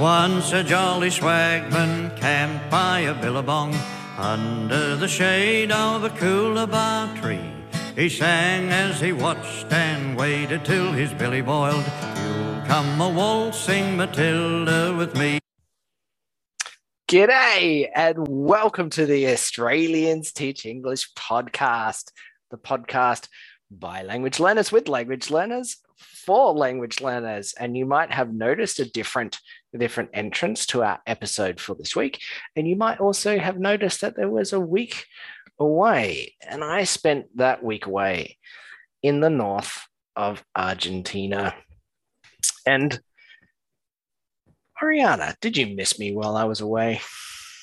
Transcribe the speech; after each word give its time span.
Once 0.00 0.54
a 0.54 0.64
jolly 0.64 1.10
swagman 1.10 2.16
camped 2.16 2.70
by 2.70 3.00
a 3.00 3.12
billabong 3.12 3.74
under 4.16 4.96
the 4.96 5.06
shade 5.06 5.70
of 5.70 6.04
a 6.04 6.08
coolabah 6.08 7.20
tree. 7.20 7.52
He 7.94 8.08
sang 8.08 8.70
as 8.70 8.98
he 8.98 9.12
watched 9.12 9.70
and 9.70 10.16
waited 10.16 10.64
till 10.64 10.90
his 10.92 11.12
billy 11.12 11.42
boiled. 11.42 11.84
You'll 12.16 12.62
come 12.62 12.98
a 12.98 13.10
waltzing 13.10 13.98
Matilda 13.98 14.94
with 14.96 15.14
me. 15.18 15.38
G'day 17.06 17.90
and 17.94 18.26
welcome 18.26 18.88
to 18.88 19.04
the 19.04 19.28
Australians 19.28 20.32
Teach 20.32 20.64
English 20.64 21.12
podcast, 21.12 22.10
the 22.50 22.56
podcast 22.56 23.28
by 23.70 24.02
language 24.02 24.40
learners 24.40 24.72
with 24.72 24.88
language 24.88 25.30
learners 25.30 25.76
for 26.24 26.54
language 26.54 27.00
learners. 27.00 27.54
And 27.58 27.76
you 27.76 27.86
might 27.86 28.10
have 28.12 28.32
noticed 28.32 28.78
a 28.78 28.84
different, 28.84 29.38
a 29.74 29.78
different 29.78 30.10
entrance 30.12 30.66
to 30.66 30.82
our 30.82 31.00
episode 31.06 31.60
for 31.60 31.74
this 31.74 31.94
week. 31.94 32.20
And 32.56 32.66
you 32.68 32.76
might 32.76 33.00
also 33.00 33.38
have 33.38 33.58
noticed 33.58 34.00
that 34.00 34.16
there 34.16 34.30
was 34.30 34.52
a 34.52 34.60
week 34.60 35.06
away. 35.58 36.34
And 36.46 36.64
I 36.64 36.84
spent 36.84 37.36
that 37.36 37.62
week 37.62 37.86
away 37.86 38.38
in 39.02 39.20
the 39.20 39.30
north 39.30 39.86
of 40.16 40.44
Argentina. 40.56 41.54
And 42.66 43.00
Ariana, 44.82 45.34
did 45.40 45.56
you 45.56 45.74
miss 45.74 45.98
me 45.98 46.14
while 46.14 46.36
I 46.36 46.44
was 46.44 46.60
away? 46.60 47.00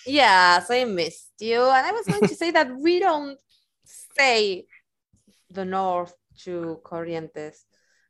Yes, 0.05 0.69
I 0.69 0.85
missed 0.85 1.33
you. 1.39 1.61
And 1.61 1.85
I 1.85 1.91
was 1.91 2.05
going 2.05 2.27
to 2.27 2.35
say 2.35 2.51
that 2.51 2.73
we 2.79 2.99
don't 2.99 3.37
say 4.17 4.65
the 5.49 5.65
north 5.65 6.13
to 6.43 6.79
Corrientes 6.83 7.63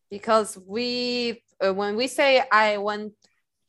because 0.09 0.57
we, 0.65 1.43
uh, 1.65 1.73
when 1.73 1.95
we 1.95 2.07
say 2.07 2.43
I 2.51 2.77
went 2.77 3.13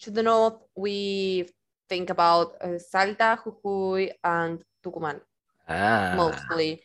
to 0.01 0.11
the 0.11 0.23
north, 0.23 0.59
we 0.77 1.49
think 1.89 2.11
about 2.11 2.55
uh, 2.61 2.79
Salta, 2.79 3.39
Jujuy, 3.45 4.11
and 4.23 4.63
Tucumán 4.85 5.21
Ah, 5.69 6.15
mostly. 6.17 6.83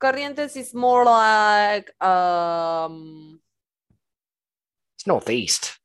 Corrientes 0.00 0.56
is 0.56 0.74
more 0.74 1.04
like 1.04 1.88
um 2.02 3.38
it's 4.96 5.06
northeast. 5.06 5.78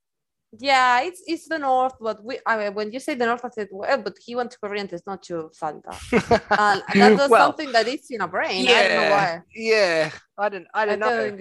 yeah, 0.59 1.01
it's 1.01 1.21
it's 1.27 1.47
the 1.47 1.59
north, 1.59 1.93
but 1.99 2.23
we 2.23 2.39
I 2.45 2.57
mean, 2.57 2.73
when 2.73 2.91
you 2.91 2.99
say 2.99 3.15
the 3.15 3.25
north, 3.25 3.45
I 3.45 3.49
said 3.49 3.67
well, 3.71 4.01
but 4.01 4.15
he 4.25 4.33
went 4.35 4.51
to 4.51 4.57
Corrientes, 4.59 5.01
not 5.05 5.21
to 5.23 5.49
Salta. 5.53 5.91
Uh, 6.57 6.79
that 6.95 7.13
was 7.17 7.29
Well, 7.29 7.47
something 7.47 7.71
that 7.73 7.87
is 7.87 8.07
in 8.09 8.21
our 8.21 8.27
brain. 8.27 8.65
I 8.67 8.87
don't 8.87 8.95
know 8.95 9.11
why. 9.11 9.41
yeah. 9.53 10.11
I 10.37 10.49
don't 10.49 10.67
I 10.73 10.81
I 10.81 10.85
didn't 10.85 10.99
know. 11.01 11.09
don't 11.09 11.37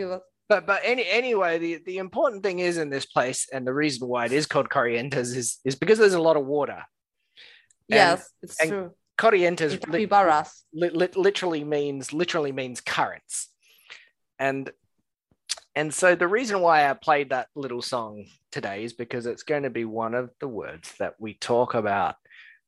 But 0.48 0.66
but 0.66 0.80
any 0.84 1.04
anyway, 1.08 1.58
the, 1.58 1.82
the 1.84 1.98
important 1.98 2.42
thing 2.42 2.60
is 2.60 2.78
in 2.78 2.88
this 2.88 3.06
place, 3.06 3.48
and 3.52 3.66
the 3.66 3.74
reason 3.74 4.06
why 4.06 4.26
it 4.26 4.32
is 4.32 4.46
called 4.46 4.68
Corrientes 4.68 5.34
is 5.34 5.58
is 5.64 5.74
because 5.74 5.98
there's 5.98 6.14
a 6.14 6.20
lot 6.20 6.36
of 6.36 6.46
water. 6.46 6.82
And 7.90 7.96
Yes, 7.96 8.30
it's 8.42 8.60
and 8.60 8.70
true. 8.70 8.90
Corrientes 9.18 9.72
li- 9.88 10.06
li- 10.72 10.90
li- 10.90 11.08
literally 11.16 11.64
means 11.64 12.12
literally 12.12 12.52
means 12.52 12.80
currents, 12.80 13.48
and 14.38 14.70
and 15.74 15.92
so 15.92 16.14
the 16.14 16.28
reason 16.28 16.60
why 16.60 16.88
I 16.88 16.94
played 16.94 17.30
that 17.30 17.48
little 17.54 17.82
song 17.82 18.26
today 18.52 18.84
is 18.84 18.92
because 18.92 19.26
it's 19.26 19.42
going 19.42 19.64
to 19.64 19.70
be 19.70 19.84
one 19.84 20.14
of 20.14 20.30
the 20.40 20.48
words 20.48 20.94
that 20.98 21.14
we 21.18 21.34
talk 21.34 21.74
about. 21.74 22.16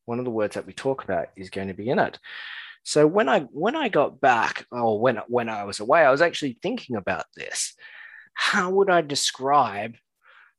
One 0.04 0.18
of 0.18 0.24
the 0.24 0.30
words 0.30 0.54
that 0.54 0.66
we 0.66 0.72
talk 0.72 1.04
about 1.04 1.28
is 1.36 1.50
going 1.50 1.68
to 1.68 1.74
be 1.74 1.88
in 1.88 1.98
it. 1.98 2.18
So 2.84 3.06
when 3.06 3.28
I 3.28 3.40
when 3.40 3.76
I 3.76 3.88
got 3.88 4.20
back, 4.20 4.66
or 4.70 5.00
when 5.00 5.16
when 5.28 5.48
I 5.48 5.64
was 5.64 5.80
away, 5.80 6.00
I 6.04 6.10
was 6.10 6.22
actually 6.22 6.58
thinking 6.62 6.96
about 6.96 7.26
this. 7.36 7.74
How 8.34 8.70
would 8.70 8.90
I 8.90 9.00
describe 9.02 9.96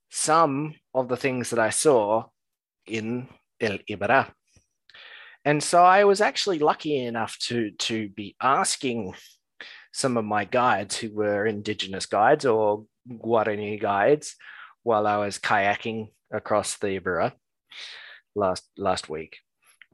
some 0.09 0.75
of 0.93 1.07
the 1.07 1.17
things 1.17 1.49
that 1.49 1.59
I 1.59 1.69
saw 1.69 2.25
in 2.85 3.27
El 3.59 3.77
Ibera? 3.89 4.31
And 5.45 5.63
so 5.63 5.83
I 5.83 6.03
was 6.03 6.21
actually 6.21 6.59
lucky 6.59 6.97
enough 6.97 7.37
to 7.47 7.71
to 7.71 8.09
be 8.09 8.35
asking 8.41 9.15
some 9.93 10.17
of 10.17 10.25
my 10.25 10.45
guides 10.45 10.97
who 10.97 11.13
were 11.13 11.45
indigenous 11.45 12.05
guides 12.05 12.45
or 12.45 12.85
Guarani 13.09 13.79
guides 13.79 14.35
while 14.83 15.07
I 15.07 15.17
was 15.17 15.39
kayaking 15.39 16.09
across 16.31 16.77
the 16.77 16.99
Ibera 16.99 17.33
last 18.35 18.69
last 18.77 19.09
week 19.09 19.37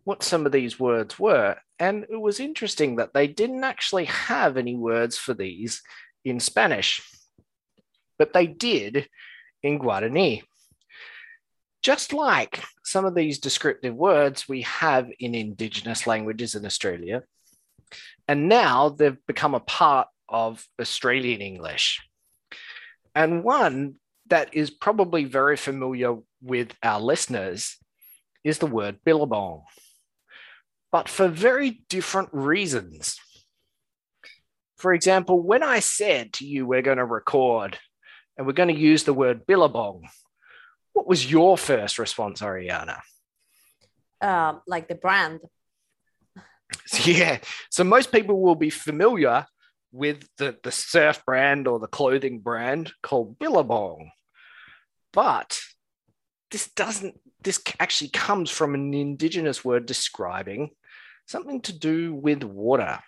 what 0.05 0.23
some 0.23 0.45
of 0.45 0.51
these 0.51 0.79
words 0.79 1.19
were. 1.19 1.57
And 1.77 2.05
it 2.09 2.21
was 2.21 2.39
interesting 2.39 2.95
that 2.95 3.13
they 3.13 3.27
didn't 3.27 3.65
actually 3.65 4.05
have 4.05 4.55
any 4.55 4.75
words 4.75 5.17
for 5.17 5.33
these 5.33 5.81
in 6.23 6.39
Spanish, 6.39 7.01
but 8.17 8.31
they 8.31 8.47
did 8.47 9.09
in 9.61 9.79
Guarani. 9.79 10.43
Just 11.81 12.13
like 12.13 12.63
some 12.83 13.05
of 13.05 13.13
these 13.13 13.39
descriptive 13.39 13.93
words 13.93 14.47
we 14.47 14.61
have 14.61 15.09
in 15.19 15.35
Indigenous 15.35 16.07
languages 16.07 16.55
in 16.55 16.65
Australia, 16.65 17.23
and 18.27 18.47
now 18.47 18.89
they've 18.89 19.23
become 19.27 19.53
a 19.53 19.59
part 19.59 20.07
of 20.29 20.65
Australian 20.79 21.41
English. 21.41 22.01
And 23.13 23.43
one 23.43 23.95
that 24.27 24.55
is 24.55 24.71
probably 24.71 25.25
very 25.25 25.57
familiar 25.57 26.15
with 26.41 26.73
our 26.81 26.99
listeners 26.99 27.77
is 28.43 28.57
the 28.57 28.65
word 28.65 28.97
billabong 29.05 29.63
but 30.95 31.09
for 31.09 31.27
very 31.27 31.81
different 31.89 32.29
reasons. 32.31 33.19
For 34.77 34.93
example, 34.93 35.41
when 35.41 35.61
I 35.61 35.81
said 35.81 36.31
to 36.35 36.47
you, 36.47 36.65
we're 36.65 36.81
going 36.81 36.99
to 36.99 37.05
record 37.05 37.77
and 38.37 38.47
we're 38.47 38.53
going 38.53 38.73
to 38.73 38.81
use 38.81 39.03
the 39.03 39.13
word 39.13 39.45
billabong, 39.45 40.07
what 40.93 41.05
was 41.05 41.29
your 41.29 41.57
first 41.57 41.99
response, 41.99 42.39
Ariana? 42.39 43.01
Um, 44.21 44.61
like 44.67 44.87
the 44.87 44.95
brand. 44.95 45.41
Yeah, 47.03 47.39
so 47.69 47.83
most 47.83 48.13
people 48.13 48.39
will 48.39 48.55
be 48.55 48.69
familiar 48.69 49.45
with 49.91 50.25
the, 50.37 50.55
the 50.63 50.71
surf 50.71 51.25
brand 51.25 51.67
or 51.67 51.77
the 51.77 51.87
clothing 51.87 52.39
brand 52.39 52.93
called 53.03 53.37
Billabong. 53.37 54.11
But 55.11 55.59
this 56.51 56.69
doesn't, 56.69 57.19
this 57.43 57.61
actually 57.81 58.11
comes 58.11 58.49
from 58.49 58.75
an 58.75 58.93
indigenous 58.93 59.65
word 59.65 59.85
describing 59.85 60.69
something 61.25 61.61
to 61.61 61.77
do 61.77 62.13
with 62.13 62.43
water. 62.43 62.99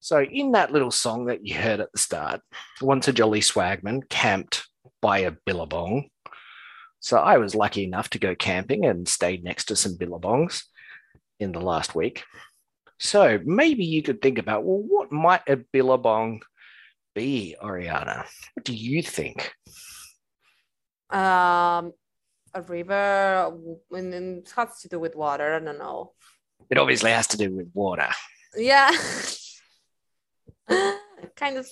So, 0.00 0.22
in 0.22 0.52
that 0.52 0.72
little 0.72 0.92
song 0.92 1.26
that 1.26 1.44
you 1.44 1.56
heard 1.56 1.80
at 1.80 1.90
the 1.92 1.98
start, 1.98 2.40
once 2.80 3.08
a 3.08 3.12
jolly 3.12 3.40
swagman 3.40 4.08
camped 4.08 4.66
by 5.02 5.18
a 5.18 5.32
billabong. 5.32 6.10
So, 7.00 7.18
I 7.18 7.38
was 7.38 7.54
lucky 7.54 7.84
enough 7.84 8.10
to 8.10 8.18
go 8.18 8.34
camping 8.34 8.84
and 8.84 9.08
stayed 9.08 9.42
next 9.42 9.64
to 9.66 9.76
some 9.76 9.96
billabongs 9.96 10.62
in 11.40 11.52
the 11.52 11.60
last 11.60 11.94
week. 11.94 12.24
So, 12.98 13.40
maybe 13.44 13.84
you 13.84 14.02
could 14.02 14.22
think 14.22 14.38
about 14.38 14.64
well, 14.64 14.84
what 14.86 15.10
might 15.10 15.48
a 15.48 15.56
billabong 15.56 16.42
be, 17.14 17.56
Oriana? 17.60 18.26
What 18.54 18.64
do 18.64 18.74
you 18.74 19.02
think? 19.02 19.52
Um, 21.10 21.92
a 22.54 22.62
river, 22.66 23.52
and 23.90 24.14
it 24.14 24.52
has 24.54 24.80
to 24.82 24.88
do 24.88 25.00
with 25.00 25.16
water. 25.16 25.54
I 25.54 25.58
don't 25.58 25.78
know. 25.78 26.12
It 26.70 26.78
obviously 26.78 27.10
has 27.10 27.26
to 27.28 27.36
do 27.36 27.50
with 27.54 27.70
water. 27.74 28.08
Yeah. 28.56 28.90
kind 31.36 31.58
of 31.58 31.66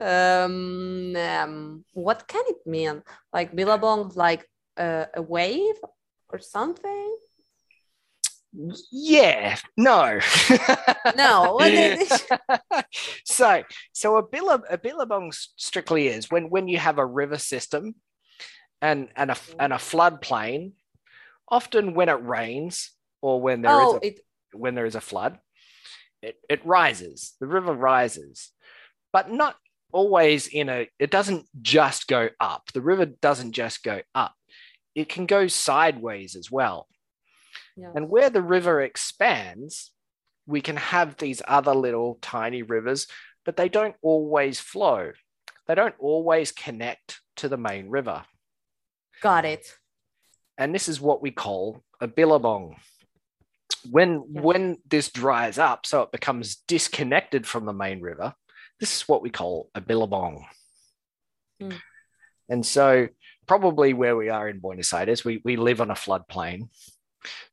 um, 0.00 1.16
um 1.16 1.84
what 1.92 2.26
can 2.28 2.42
it 2.48 2.66
mean 2.66 3.02
like 3.32 3.54
billabong 3.54 4.12
like 4.14 4.48
uh, 4.76 5.06
a 5.14 5.22
wave 5.22 5.76
or 6.28 6.38
something 6.38 7.16
Yeah, 8.90 9.56
no. 9.76 10.20
No, 11.16 11.54
what 11.58 11.72
is 11.72 12.10
it? 12.10 12.86
so, 13.24 13.62
so 13.92 14.16
a 14.16 14.26
billab 14.26 14.62
a 14.70 14.78
billabong 14.78 15.32
strictly 15.56 16.08
is 16.08 16.30
when 16.30 16.48
when 16.48 16.68
you 16.68 16.78
have 16.78 16.98
a 16.98 17.04
river 17.04 17.38
system 17.38 17.94
and 18.80 19.08
and 19.14 19.30
a 19.30 19.36
and 19.58 19.72
a 19.72 19.76
floodplain. 19.76 20.72
Often, 21.48 21.94
when 21.94 22.08
it 22.08 22.20
rains 22.24 22.95
or 23.26 23.40
when 23.40 23.60
there 23.60 23.80
is 23.82 23.88
oh 23.88 23.98
a, 24.00 24.06
it 24.06 24.20
when 24.52 24.76
there 24.76 24.86
is 24.86 24.94
a 24.94 25.00
flood, 25.00 25.40
it 26.22 26.36
it 26.48 26.64
rises. 26.64 27.34
The 27.40 27.48
river 27.48 27.74
rises, 27.74 28.52
but 29.12 29.32
not 29.32 29.56
always 29.92 30.46
in 30.46 30.68
a. 30.68 30.88
It 31.00 31.10
doesn't 31.10 31.46
just 31.60 32.06
go 32.06 32.28
up. 32.38 32.70
The 32.72 32.80
river 32.80 33.06
doesn't 33.06 33.50
just 33.50 33.82
go 33.82 34.02
up. 34.14 34.34
It 34.94 35.08
can 35.08 35.26
go 35.26 35.48
sideways 35.48 36.36
as 36.36 36.52
well. 36.52 36.86
yeah. 37.76 37.90
And 37.96 38.08
where 38.08 38.30
the 38.30 38.42
river 38.42 38.80
expands, 38.80 39.90
we 40.46 40.60
can 40.60 40.76
have 40.76 41.16
these 41.16 41.42
other 41.48 41.74
little 41.74 42.18
tiny 42.22 42.62
rivers, 42.62 43.08
but 43.44 43.56
they 43.56 43.68
don't 43.68 43.96
always 44.02 44.60
flow. 44.60 45.10
They 45.66 45.74
don't 45.74 45.98
always 45.98 46.52
connect 46.52 47.20
to 47.38 47.48
the 47.48 47.58
main 47.58 47.90
river. 47.90 48.22
got 49.20 49.44
it 49.44 49.66
And 50.56 50.72
this 50.72 50.88
is 50.88 51.00
what 51.00 51.20
we 51.20 51.32
call 51.32 51.82
a 52.00 52.06
billabong. 52.06 52.76
When, 53.90 54.24
Yeah. 54.32 54.40
when 54.42 54.76
this 54.88 55.10
dries 55.10 55.58
up, 55.58 55.86
so 55.86 56.02
it 56.02 56.12
becomes 56.12 56.56
disconnected 56.68 57.46
from 57.46 57.66
the 57.66 57.72
main 57.72 58.00
river, 58.00 58.34
this 58.80 58.94
is 58.94 59.08
what 59.08 59.22
we 59.22 59.30
call 59.30 59.70
a 59.74 59.80
billabong. 59.80 60.46
Hmm. 61.60 61.72
And 62.48 62.64
so 62.64 63.08
probably 63.46 63.94
where 63.94 64.16
we 64.16 64.28
are 64.28 64.48
in 64.48 64.60
Buenos 64.60 64.92
Aires, 64.92 65.24
we, 65.24 65.40
we 65.44 65.56
live 65.56 65.80
on 65.80 65.90
a 65.90 65.94
floodplain. 65.94 66.68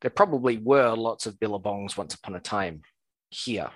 There 0.01 0.11
probably 0.11 0.57
were 0.57 0.95
lots 0.95 1.25
of 1.25 1.39
billabongs 1.39 1.97
once 1.97 2.13
upon 2.13 2.35
a 2.35 2.39
time 2.39 2.81
here, 3.29 3.71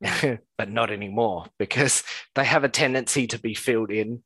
but 0.00 0.70
not 0.70 0.90
anymore 0.90 1.46
because 1.58 2.04
they 2.34 2.44
have 2.44 2.64
a 2.64 2.68
tendency 2.68 3.26
to 3.28 3.38
be 3.38 3.54
filled 3.54 3.90
in 3.90 4.22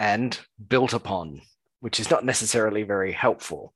and 0.00 0.38
built 0.68 0.92
upon, 0.92 1.42
which 1.80 2.00
is 2.00 2.10
not 2.10 2.24
necessarily 2.24 2.82
very 2.82 3.12
helpful 3.12 3.72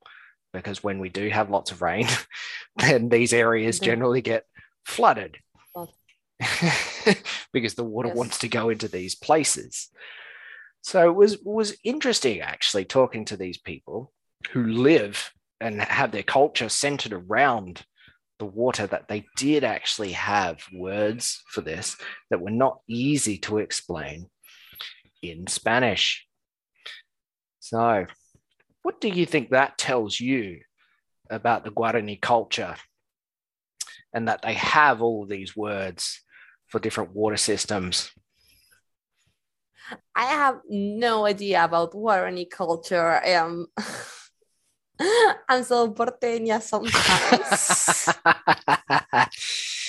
because 0.53 0.83
when 0.83 0.99
we 0.99 1.09
do 1.09 1.29
have 1.29 1.49
lots 1.49 1.71
of 1.71 1.81
rain, 1.81 2.07
then 2.77 3.09
these 3.09 3.33
areas 3.33 3.79
generally 3.79 4.21
get 4.21 4.45
flooded 4.85 5.37
Flood. 5.73 5.89
because 7.53 7.75
the 7.75 7.83
water 7.83 8.09
Yes. 8.09 8.17
wants 8.17 8.39
to 8.39 8.47
go 8.47 8.69
into 8.69 8.87
these 8.87 9.15
places. 9.15 9.89
So 10.81 11.09
it 11.09 11.15
was 11.15 11.37
was 11.43 11.77
interesting 11.83 12.41
actually 12.41 12.85
talking 12.85 13.25
to 13.25 13.37
these 13.37 13.57
people 13.57 14.11
who 14.51 14.65
live 14.65 15.31
and 15.59 15.79
have 15.81 16.11
their 16.11 16.23
culture 16.23 16.69
centered 16.69 17.13
around 17.13 17.83
the 18.39 18.45
water 18.45 18.87
that 18.87 19.07
they 19.07 19.27
did 19.37 19.63
actually 19.63 20.13
have 20.13 20.63
words 20.73 21.43
for 21.47 21.61
this 21.61 21.95
that 22.31 22.41
were 22.41 22.49
not 22.49 22.79
easy 22.89 23.37
to 23.37 23.59
explain 23.59 24.27
in 25.21 25.45
Spanish. 25.45 26.25
So, 27.59 28.07
what 28.83 29.01
do 29.01 29.07
you 29.09 29.25
think 29.25 29.49
that 29.49 29.77
tells 29.77 30.19
you 30.19 30.61
about 31.29 31.63
the 31.63 31.71
Guarani 31.71 32.19
culture 32.19 32.75
and 34.13 34.27
that 34.27 34.41
they 34.41 34.53
have 34.53 35.01
all 35.01 35.25
these 35.25 35.55
words 35.55 36.21
for 36.67 36.79
different 36.79 37.13
water 37.13 37.37
systems? 37.37 38.11
I 40.15 40.25
have 40.25 40.61
no 40.69 41.25
idea 41.25 41.63
about 41.63 41.93
Guarani 41.93 42.49
culture. 42.49 43.21
Am 43.23 43.67
I'm 45.49 45.63
so 45.63 45.91
porteña 45.93 46.61
sometimes. 46.61 48.09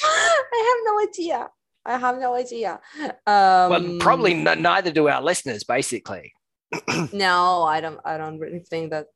I 0.04 0.60
have 0.68 0.80
no 0.84 1.00
idea. 1.00 1.50
I 1.84 1.98
have 1.98 2.18
no 2.18 2.34
idea. 2.34 2.80
Um, 3.26 3.70
well, 3.70 3.96
probably 3.98 4.34
n- 4.34 4.62
neither 4.62 4.92
do 4.92 5.08
our 5.08 5.22
listeners, 5.22 5.64
basically. 5.64 6.32
no. 7.12 7.62
I 7.64 7.80
don't. 7.80 8.00
I 8.04 8.16
don't 8.18 8.38
really 8.38 8.60
think 8.60 8.90
that. 8.90 9.06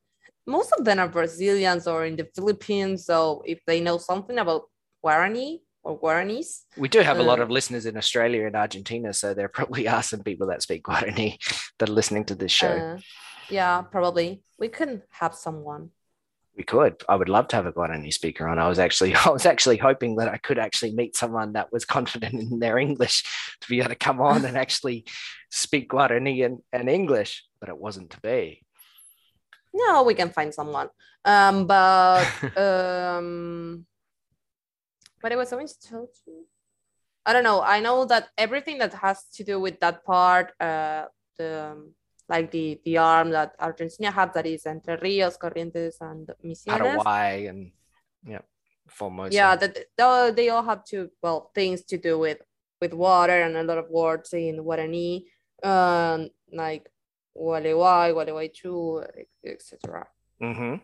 Most 0.48 0.72
of 0.78 0.84
them 0.84 1.00
are 1.00 1.08
Brazilians 1.08 1.88
or 1.88 2.06
in 2.06 2.14
the 2.14 2.28
Philippines. 2.36 3.04
So 3.04 3.42
if 3.44 3.58
they 3.66 3.80
know 3.80 3.98
something 3.98 4.38
about 4.38 4.62
Guarani 5.04 5.58
or 5.82 5.98
Guaranis, 6.00 6.62
We 6.76 6.88
do 6.88 7.00
have 7.00 7.18
a 7.18 7.22
lot 7.22 7.40
Uh, 7.40 7.42
of 7.42 7.50
listeners 7.50 7.84
in 7.84 7.96
Australia 7.96 8.46
and 8.46 8.54
Argentina, 8.54 9.12
so 9.12 9.34
there 9.34 9.48
probably 9.48 9.88
are 9.88 10.04
some 10.04 10.22
people 10.22 10.46
that 10.48 10.62
speak 10.62 10.84
Guarani 10.84 11.36
that 11.78 11.88
are 11.88 11.92
listening 11.92 12.24
to 12.26 12.34
this 12.36 12.52
show. 12.52 12.68
uh, 12.68 12.98
yeah, 13.50 13.82
probably 13.82 14.42
we 14.58 14.68
can 14.68 15.02
have 15.20 15.34
someone. 15.34 15.90
We 16.56 16.64
could. 16.64 17.02
I 17.08 17.16
would 17.16 17.28
love 17.28 17.48
to 17.48 17.56
have 17.56 17.66
a 17.66 17.72
Guarani 17.72 18.12
speaker 18.12 18.48
on. 18.48 18.58
I 18.58 18.68
was 18.68 18.78
actually, 18.78 19.14
I 19.26 19.28
was 19.28 19.46
actually 19.46 19.76
hoping 19.76 20.16
that 20.16 20.28
I 20.28 20.38
could 20.38 20.58
actually 20.58 20.92
meet 20.92 21.16
someone 21.16 21.52
that 21.52 21.72
was 21.72 21.84
confident 21.96 22.34
in 22.34 22.58
their 22.58 22.78
English 22.78 23.24
to 23.60 23.68
be 23.68 23.78
able 23.78 23.90
to 23.90 23.94
come 23.94 24.20
on 24.20 24.44
and 24.44 24.56
actually 24.56 25.04
speak 25.50 25.90
Guarani 25.90 26.44
and, 26.44 26.60
and 26.72 26.88
English, 26.88 27.44
but 27.60 27.68
it 27.68 27.78
wasn't 27.78 28.10
to 28.10 28.20
be. 28.20 28.62
No, 29.72 30.02
we 30.04 30.14
can 30.14 30.30
find 30.30 30.54
someone. 30.54 30.88
Um, 31.24 31.66
but 31.66 32.26
um, 32.56 33.84
what 35.20 35.32
I 35.32 35.36
was 35.36 35.50
going 35.50 35.68
to 35.68 35.80
tell 35.80 36.08
you, 36.26 36.46
I 37.26 37.32
don't 37.32 37.44
know. 37.44 37.60
I 37.60 37.80
know 37.80 38.04
that 38.06 38.28
everything 38.38 38.78
that 38.78 38.94
has 38.94 39.24
to 39.34 39.44
do 39.44 39.60
with 39.60 39.80
that 39.80 40.04
part, 40.04 40.52
uh, 40.60 41.06
the 41.36 41.76
like 42.28 42.50
the 42.50 42.80
the 42.84 42.98
arm 42.98 43.30
that 43.30 43.54
Argentina 43.58 44.10
had, 44.10 44.32
that 44.34 44.46
is 44.46 44.66
Entre 44.66 44.98
Rios, 45.00 45.36
Corrientes, 45.36 45.96
and 46.00 46.28
Misiones. 46.44 46.78
Paraguay 46.78 47.46
and 47.46 47.72
yeah, 48.26 48.40
Formosa. 48.88 49.34
Yeah, 49.34 49.56
that 49.56 49.74
they, 49.96 50.32
they 50.34 50.48
all 50.48 50.62
have 50.64 50.84
to 50.86 51.10
well 51.22 51.50
things 51.54 51.82
to 51.82 51.98
do 51.98 52.18
with 52.18 52.38
with 52.80 52.92
water 52.92 53.40
and 53.42 53.56
a 53.56 53.62
lot 53.62 53.78
of 53.78 53.88
words 53.90 54.32
in 54.32 54.58
Guarani, 54.58 55.24
um, 55.62 56.28
like 56.52 56.90
Gualeguay, 57.36 58.12
Gualeguaychú, 58.12 59.06
etc. 59.44 60.06
hmm 60.40 60.74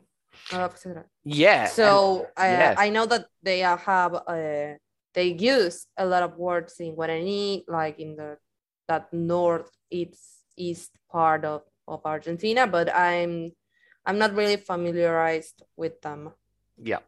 etc. 0.53 1.05
Yeah. 1.25 1.63
and- 1.63 1.71
So 1.71 2.27
I 2.37 2.49
yes. 2.51 2.77
I 2.79 2.91
know 2.91 3.07
that 3.07 3.27
they 3.43 3.61
have 3.61 4.15
uh, 4.15 4.75
they 5.15 5.29
use 5.37 5.87
a 5.97 6.07
lot 6.07 6.23
of 6.23 6.37
words 6.37 6.81
in 6.81 6.97
Guarani, 6.97 7.65
like 7.69 7.99
in 7.99 8.17
the 8.17 8.39
that 8.89 9.13
north 9.13 9.71
northeast 9.91 10.32
east 10.57 10.91
part 11.11 11.45
of, 11.45 11.63
of 11.87 12.01
Argentina, 12.05 12.67
but 12.67 12.95
I'm 12.95 13.53
I'm 14.05 14.19
not 14.19 14.35
really 14.35 14.57
familiarized 14.57 15.63
with 15.77 16.01
them. 16.03 16.33
Yeah. 16.77 16.99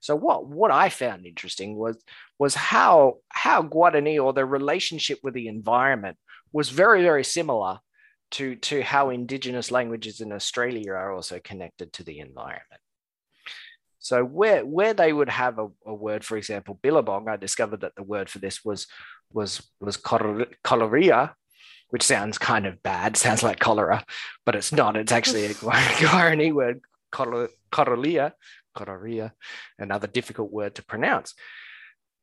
So 0.00 0.16
what 0.16 0.46
what 0.46 0.70
I 0.70 0.88
found 0.88 1.26
interesting 1.26 1.76
was 1.76 2.02
was 2.38 2.54
how 2.54 3.18
how 3.28 3.62
Guarani 3.62 4.22
or 4.22 4.32
the 4.32 4.46
relationship 4.46 5.18
with 5.22 5.34
the 5.34 5.48
environment 5.48 6.16
was 6.52 6.70
very 6.70 7.02
very 7.02 7.24
similar 7.24 7.78
to 8.32 8.56
to 8.56 8.82
how 8.82 9.10
indigenous 9.10 9.70
languages 9.70 10.20
in 10.20 10.32
Australia 10.32 10.92
are 10.92 11.12
also 11.12 11.38
connected 11.38 11.92
to 11.92 12.02
the 12.02 12.18
environment. 12.20 12.80
So 13.98 14.24
where 14.24 14.64
where 14.64 14.94
they 14.94 15.12
would 15.12 15.28
have 15.28 15.58
a, 15.58 15.68
a 15.84 15.94
word, 15.94 16.24
for 16.24 16.38
example, 16.38 16.78
billabong, 16.82 17.28
I 17.28 17.36
discovered 17.36 17.82
that 17.82 17.94
the 17.94 18.02
word 18.02 18.30
for 18.30 18.38
this 18.38 18.64
was 18.64 18.86
was 19.32 19.70
was 19.80 19.98
cholera, 19.98 21.36
which 21.90 22.02
sounds 22.02 22.38
kind 22.38 22.66
of 22.66 22.82
bad, 22.82 23.16
sounds 23.16 23.42
like 23.42 23.60
cholera, 23.60 24.04
but 24.44 24.56
it's 24.56 24.72
not. 24.72 24.96
It's 24.96 25.12
actually 25.12 25.46
a 25.46 25.54
Guarani 25.54 26.52
word, 26.52 26.80
cholera, 27.10 27.48
cholera, 27.70 29.32
another 29.78 30.06
difficult 30.06 30.52
word 30.52 30.74
to 30.76 30.84
pronounce. 30.84 31.34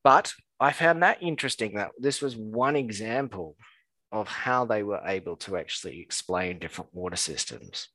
But 0.03 0.33
I 0.59 0.71
found 0.71 1.03
that 1.03 1.21
interesting 1.21 1.75
that 1.75 1.91
this 1.99 2.21
was 2.21 2.35
one 2.35 2.75
example 2.75 3.55
of 4.11 4.27
how 4.27 4.65
they 4.65 4.83
were 4.83 5.01
able 5.05 5.35
to 5.35 5.57
actually 5.57 5.99
explain 5.99 6.59
different 6.59 6.93
water 6.93 7.17
systems. 7.17 7.89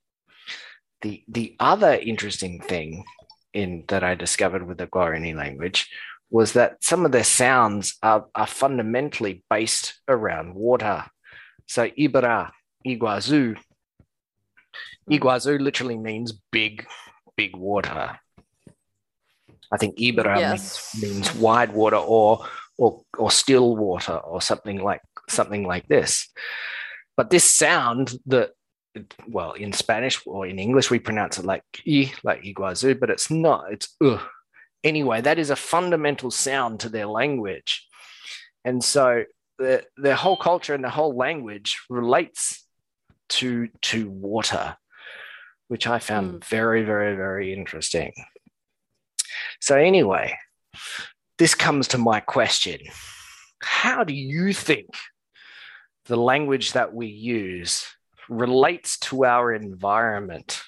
The, 1.01 1.25
the 1.27 1.57
other 1.59 1.95
interesting 1.95 2.61
thing 2.61 3.05
in 3.53 3.85
that 3.89 4.05
I 4.05 4.15
discovered 4.15 4.67
with 4.67 4.79
the 4.79 4.87
Guarani 4.87 5.35
language 5.35 5.91
was 6.31 6.53
that 6.53 6.83
some 6.83 7.05
of 7.05 7.13
their 7.13 7.25
sounds 7.25 7.99
are, 8.03 8.27
are 8.35 8.47
fundamentally 8.47 9.45
based 9.51 9.95
around 10.09 10.55
water. 10.55 11.05
So 11.67 11.89
Ibera, 11.89 12.51
Iguazu, 12.87 13.57
Iguazu 15.11 15.61
literally 15.61 15.97
means 15.97 16.33
big, 16.51 16.87
big 17.37 17.57
water. 17.57 18.19
I 19.73 19.77
think 19.79 19.97
Ibera 19.99 20.39
Yes. 20.39 20.95
means, 20.95 21.15
means 21.15 21.35
wide 21.35 21.73
water 21.73 21.97
or 21.97 22.47
or 22.79 23.03
or 23.19 23.31
still 23.31 23.77
water 23.77 24.17
or 24.17 24.41
something 24.41 24.83
like 24.83 25.01
something 25.29 25.67
like 25.67 25.87
this. 25.89 26.29
But 27.17 27.31
this 27.31 27.45
sound 27.45 28.15
that 28.27 28.51
well 29.27 29.53
in 29.53 29.73
Spanish 29.73 30.21
or 30.27 30.47
in 30.47 30.59
English 30.59 30.91
we 30.91 30.99
pronounce 30.99 31.39
it 31.39 31.45
like 31.47 31.65
i 31.87 32.13
like 32.23 32.43
iguazu, 32.43 32.99
but 32.99 33.11
it's 33.11 33.31
not. 33.31 33.73
It's 33.73 33.89
uh. 34.05 34.19
Anyway, 34.85 35.21
that 35.21 35.39
is 35.39 35.51
a 35.51 35.57
fundamental 35.57 36.31
sound 36.33 36.81
to 36.81 36.89
their 36.89 37.07
language, 37.07 37.87
and 38.65 38.83
so 38.83 39.25
the, 39.59 39.85
their 39.97 40.15
whole 40.15 40.37
culture 40.37 40.75
and 40.75 40.85
the 40.85 40.91
whole 40.91 41.17
language 41.17 41.81
relates 41.89 42.67
to 43.29 43.69
to 43.81 44.11
water, 44.11 44.77
which 45.69 45.87
I 45.87 45.99
found 45.99 46.35
mm. 46.35 46.45
very 46.45 46.83
very 46.83 47.17
very 47.17 47.53
interesting. 47.53 48.13
So 49.61 49.77
anyway, 49.77 50.37
this 51.39 51.55
comes 51.55 51.89
to 51.89 51.99
my 51.99 52.21
question. 52.21 52.79
How 53.63 54.05
do 54.05 54.15
you 54.15 54.53
think 54.53 54.87
the 56.07 56.17
language 56.17 56.73
that 56.73 56.93
we 56.93 57.07
use 57.07 57.87
relates 58.29 58.99
to 58.99 59.25
our 59.25 59.53
environment 59.53 60.63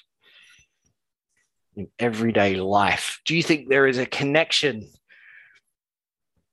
in 1.75 1.87
everyday 1.99 2.55
life? 2.55 3.19
Do 3.25 3.35
you 3.35 3.43
think 3.43 3.69
there 3.69 3.87
is 3.87 3.97
a 3.97 4.05
connection 4.05 4.89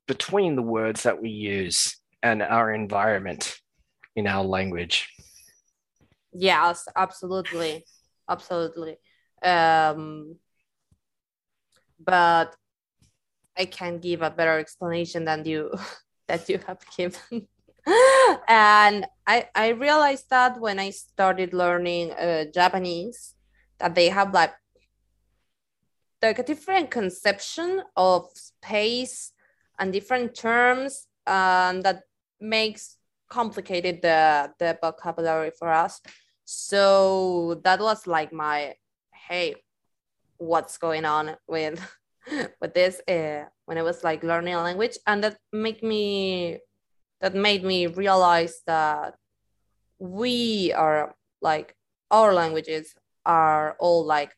between 0.09 0.57
the 0.57 0.62
words 0.62 1.05
that 1.05 1.23
we 1.23 1.31
use 1.31 1.97
and 2.23 2.43
our 2.43 2.73
environment 2.73 3.61
in 4.17 4.26
our 4.26 4.45
language? 4.45 5.09
Yes, 6.33 6.88
absolutely, 6.97 7.85
absolutely. 8.29 8.97
Um, 9.43 10.37
but 11.99 12.55
I 13.57 13.67
can't 13.67 14.00
give 14.00 14.23
a 14.23 14.31
better 14.31 14.59
explanation 14.59 15.25
than 15.25 15.45
you 15.45 15.71
that 16.29 16.49
you 16.49 16.59
have 16.67 16.81
given. 16.97 17.49
and 18.49 19.07
I 19.26 19.49
I 19.55 19.69
realized 19.69 20.31
that 20.31 20.61
when 20.61 20.79
I 20.79 20.91
started 20.91 21.52
learning 21.52 22.12
uh, 22.12 22.45
Japanese, 22.55 23.35
that 23.79 23.95
they 23.95 24.09
have 24.09 24.33
like 24.33 24.55
like 26.23 26.38
a 26.38 26.45
different 26.45 26.91
conception 26.91 27.83
of 27.97 28.31
space 28.35 29.33
and 29.79 29.93
different 29.93 30.37
terms, 30.37 31.09
um, 31.26 31.81
that 31.83 32.05
makes 32.43 32.97
complicated 33.31 34.03
the 34.03 34.53
the 34.59 34.79
vocabulary 34.83 35.51
for 35.59 35.71
us 35.71 36.01
So 36.45 37.61
that 37.65 37.81
was 37.81 38.07
like 38.07 38.33
my 38.33 38.75
hey, 39.29 39.55
what's 40.39 40.77
going 40.79 41.05
on 41.05 41.37
with 41.47 41.81
with 42.61 42.75
this 42.75 43.01
uh, 43.09 43.45
when 43.67 43.79
I 43.79 43.83
was 43.83 44.05
like 44.05 44.23
learning 44.23 44.55
a 44.55 44.63
language, 44.63 44.99
and 45.07 45.25
that 45.25 45.39
make 45.53 45.83
me 45.83 46.59
that 47.21 47.35
made 47.35 47.65
me 47.65 47.87
realize 47.87 48.61
that 48.67 49.15
we 49.99 50.73
are 50.73 51.15
like 51.41 51.75
our 52.11 52.35
languages 52.35 52.95
are 53.25 53.77
all 53.79 54.05
like 54.05 54.37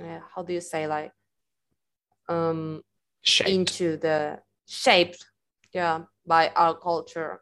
uh, 0.00 0.20
how 0.34 0.42
do 0.42 0.52
you 0.52 0.60
say 0.60 0.86
like 0.86 1.12
um 2.28 2.82
Shaped. 3.22 3.50
into 3.50 3.96
the 3.96 4.38
shaped 4.66 5.26
yeah 5.78 5.98
by 6.34 6.44
our 6.62 6.74
culture 6.88 7.32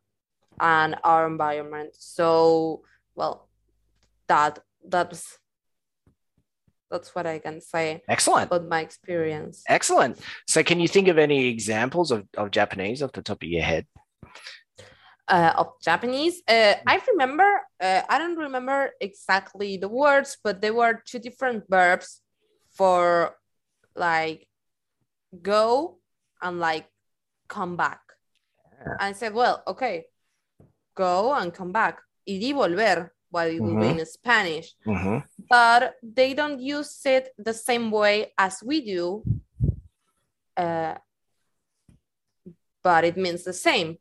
and 0.60 0.90
our 1.10 1.22
environment 1.34 1.90
so 1.96 2.82
well 3.18 3.34
that 4.32 4.54
that's 4.94 5.22
that's 6.90 7.10
what 7.14 7.26
i 7.34 7.38
can 7.46 7.58
say 7.72 7.86
Excellent. 8.16 8.46
about 8.48 8.68
my 8.74 8.80
experience 8.88 9.56
Excellent. 9.78 10.14
So, 10.52 10.58
can 10.62 10.78
you 10.82 10.88
think 10.94 11.06
of 11.12 11.18
any 11.18 11.40
examples 11.56 12.08
of, 12.14 12.20
of 12.40 12.46
Japanese 12.58 12.98
off 13.02 13.12
the 13.18 13.26
top 13.28 13.40
of 13.42 13.48
your 13.48 13.66
head? 13.72 13.84
uh, 15.36 15.52
of 15.60 15.68
japanese 15.88 16.36
uh, 16.56 16.74
i 16.92 16.96
remember 17.10 17.50
uh, 17.86 18.02
i 18.12 18.16
don't 18.20 18.40
remember 18.46 18.78
exactly 19.08 19.70
the 19.84 19.90
words 20.02 20.30
but 20.44 20.54
there 20.62 20.76
were 20.80 20.94
two 21.10 21.20
different 21.26 21.60
verbs 21.76 22.08
for 22.78 23.34
like 24.06 24.46
go 25.42 25.98
and 26.40 26.60
like 26.60 26.86
come 27.48 27.76
back. 27.76 28.00
I 29.00 29.12
said, 29.12 29.34
well, 29.34 29.62
okay, 29.66 30.06
go 30.94 31.32
and 31.32 31.52
come 31.52 31.72
back. 31.72 32.00
Ir 32.26 32.40
y 32.40 32.52
volver, 32.52 33.10
what 33.30 33.48
it 33.48 33.60
will 33.60 33.78
be 33.78 33.88
in 33.88 34.06
Spanish. 34.06 34.74
Mm-hmm. 34.86 35.18
But 35.48 35.94
they 36.02 36.34
don't 36.34 36.60
use 36.60 37.00
it 37.04 37.32
the 37.38 37.54
same 37.54 37.90
way 37.90 38.32
as 38.36 38.62
we 38.64 38.80
do. 38.80 39.22
Uh, 40.56 40.94
but 42.82 43.04
it 43.04 43.16
means 43.16 43.44
the 43.44 43.52
same. 43.52 43.98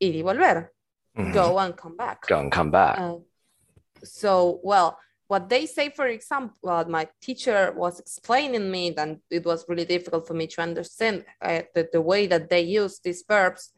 Ir 0.00 0.12
y 0.12 0.22
volver, 0.22 0.68
go 1.32 1.58
and 1.58 1.76
come 1.76 1.96
back. 1.96 2.22
Mm-hmm. 2.22 2.34
Go 2.34 2.40
and 2.40 2.52
come 2.52 2.70
back. 2.70 2.98
Uh, 2.98 3.16
so, 4.02 4.60
well, 4.62 4.98
what 5.30 5.48
they 5.48 5.64
say, 5.64 5.90
for 5.90 6.08
example, 6.08 6.84
my 6.88 7.06
teacher 7.20 7.72
was 7.76 8.00
explaining 8.00 8.68
me, 8.68 8.92
and 8.96 9.20
it 9.30 9.44
was 9.46 9.64
really 9.68 9.84
difficult 9.84 10.26
for 10.26 10.34
me 10.34 10.48
to 10.48 10.60
understand 10.60 11.24
uh, 11.40 11.60
the, 11.72 11.88
the 11.92 12.00
way 12.00 12.26
that 12.26 12.50
they 12.50 12.62
use 12.62 12.98
these 12.98 13.22
verbs. 13.28 13.70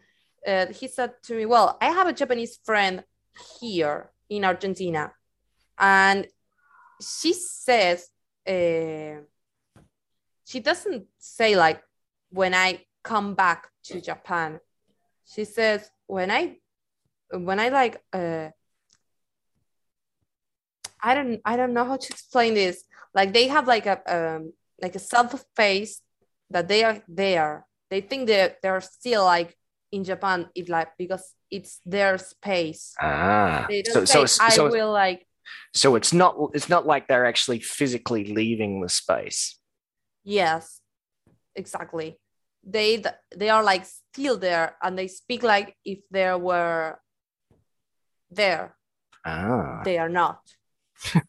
Uh, 0.47 0.68
he 0.68 0.88
said 0.88 1.12
to 1.25 1.35
me, 1.37 1.44
Well, 1.44 1.76
I 1.78 1.88
have 1.90 2.09
a 2.09 2.14
Japanese 2.14 2.59
friend 2.64 3.04
here 3.61 4.12
in 4.30 4.47
Argentina, 4.47 5.12
and 5.78 6.26
she 7.02 7.35
says, 7.35 8.09
uh, 8.49 9.21
she 10.47 10.61
doesn't 10.61 11.04
say 11.18 11.54
like 11.54 11.82
when 12.30 12.54
I 12.54 12.87
come 13.04 13.35
back 13.35 13.68
to 13.88 14.00
Japan. 14.00 14.59
She 15.26 15.44
says, 15.44 15.90
when 16.06 16.30
I, 16.30 16.56
when 17.30 17.61
I 17.61 17.68
like, 17.68 18.02
uh, 18.11 18.49
I 21.02 21.14
don't 21.14 21.40
I 21.44 21.56
don't 21.56 21.73
know 21.75 21.85
how 21.85 21.97
to 21.97 22.09
explain 22.12 22.54
this. 22.54 22.85
Like 23.14 23.32
they 23.32 23.49
have 23.49 23.66
like 23.66 23.87
a 23.87 23.99
um 24.06 24.52
like 24.80 24.94
a 24.94 24.99
self 24.99 25.44
face 25.56 26.00
that 26.50 26.68
they 26.68 26.85
are 26.85 27.02
there. 27.09 27.66
They 27.90 28.00
think 28.00 28.28
that 28.28 28.56
they're 28.62 28.80
still 28.80 29.25
like 29.25 29.56
in 29.90 30.04
Japan 30.04 30.49
if 30.54 30.68
like 30.68 30.97
because 30.97 31.35
it's 31.50 31.80
their 31.85 32.16
space. 32.18 32.94
ah. 33.00 33.66
So, 33.92 34.04
so, 34.04 34.18
it's- 34.25 34.40
I 34.40 34.49
so, 34.50 34.71
will 34.71 34.92
like 34.92 35.26
so 35.75 35.97
it's 35.97 36.12
not 36.12 36.37
it's 36.54 36.68
not 36.68 36.87
like 36.87 37.09
they're 37.09 37.26
actually 37.26 37.61
physically 37.61 38.32
leaving 38.32 38.80
the 38.80 38.88
space. 38.88 39.59
yes, 40.25 40.80
exactly. 41.54 42.18
They 42.64 43.02
they 43.37 43.50
are 43.50 43.62
like 43.64 43.85
still 43.85 44.38
there 44.38 44.76
and 44.82 44.97
they 44.97 45.09
speak 45.09 45.42
like 45.42 45.76
if 45.85 45.99
they 46.11 46.32
were 46.35 47.00
there. 48.30 48.76
Ah. 49.26 49.82
They 49.85 49.99
are 49.99 50.09
not. 50.09 50.40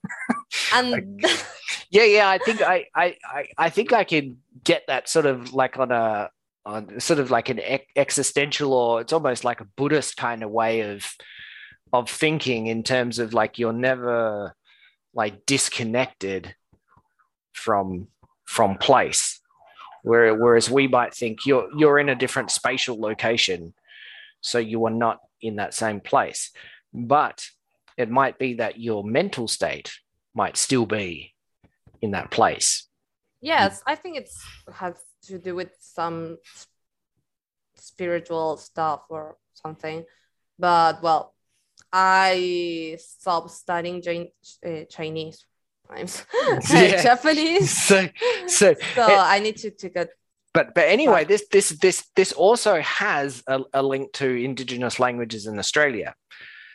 Um, 0.74 0.94
and 0.94 1.25
Yeah, 1.89 2.06
yeah. 2.06 2.30
I 2.30 2.39
think 2.39 2.62
I, 2.62 2.88
I, 2.96 3.18
I, 3.24 3.48
I 3.58 3.70
think 3.70 3.94
I 3.94 4.03
can 4.03 4.38
get 4.63 4.84
that 4.88 5.08
sort 5.08 5.27
of 5.27 5.53
like 5.53 5.77
on 5.77 5.92
a, 5.92 6.30
on 6.65 7.00
sort 7.00 7.20
of 7.20 7.30
like 7.30 7.50
an 7.50 7.60
existential 7.96 8.74
or 8.74 9.01
it's 9.01 9.13
almost 9.13 9.44
like 9.44 9.62
a 9.62 9.68
Buddhist 9.75 10.18
kind 10.18 10.42
of 10.44 10.50
way 10.50 10.82
of, 10.82 11.06
of 11.92 12.10
thinking 12.10 12.65
in 12.65 12.82
terms 12.82 13.20
of 13.20 13.34
like 13.36 13.60
you're 13.60 13.74
never 13.74 14.56
like 15.13 15.46
disconnected 15.46 16.56
from 17.53 18.08
from 18.46 18.77
place. 18.77 19.39
Where, 20.01 20.36
whereas 20.36 20.70
we 20.70 20.88
might 20.88 21.13
think 21.13 21.46
you're 21.46 21.70
you're 21.77 22.00
in 22.00 22.10
a 22.10 22.15
different 22.15 22.50
spatial 22.51 23.00
location, 23.00 23.74
so 24.42 24.58
you 24.58 24.84
are 24.86 24.92
not 24.92 25.20
in 25.42 25.58
that 25.58 25.74
same 25.74 26.01
place. 26.01 26.51
But 26.92 27.46
it 27.98 28.10
might 28.10 28.38
be 28.38 28.56
that 28.56 28.80
your 28.80 29.04
mental 29.04 29.48
state 29.48 29.92
might 30.34 30.58
still 30.58 30.86
be 30.86 31.34
in 32.02 32.12
that 32.12 32.32
place. 32.32 32.88
Yes, 33.42 33.82
I 33.86 33.96
think 33.96 34.18
it 34.18 34.30
has 34.74 34.96
to 35.28 35.38
do 35.38 35.56
with 35.56 35.72
some 35.80 36.38
spiritual 37.76 38.58
stuff 38.58 39.02
or 39.10 39.38
something. 39.54 40.06
But 40.58 41.02
well, 41.04 41.34
I 41.92 42.98
stopped 43.00 43.52
studying 43.52 44.02
uh, 44.66 44.70
Chinese 44.90 45.46
times, 45.90 46.26
Yeah. 46.70 47.04
Japanese. 47.04 47.72
So, 47.88 48.08
so, 48.48 48.74
So 48.96 49.12
it- 49.14 49.18
I 49.18 49.40
need 49.40 49.58
to 49.58 49.72
to 49.72 49.90
get 49.90 50.10
but 50.54 50.76
but 50.76 50.88
anyway, 50.88 51.26
this 51.26 51.48
this 51.52 51.70
this 51.82 52.06
this 52.16 52.32
also 52.32 52.80
has 52.82 53.42
a, 53.48 53.62
a 53.74 53.82
link 53.82 54.14
to 54.14 54.28
Indigenous 54.28 55.00
languages 55.00 55.48
in 55.48 55.58
Australia. 55.58 56.14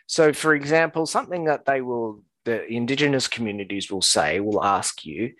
So, 0.09 0.33
for 0.33 0.55
example, 0.55 1.07
something 1.07 1.45
that 1.45 1.67
they 1.67 1.81
will 1.81 2.25
the 2.45 2.67
Indigenous 2.67 3.29
communities 3.29 3.91
will 3.91 4.03
say 4.03 4.41
will 4.41 4.65
ask 4.65 5.05
you 5.05 5.35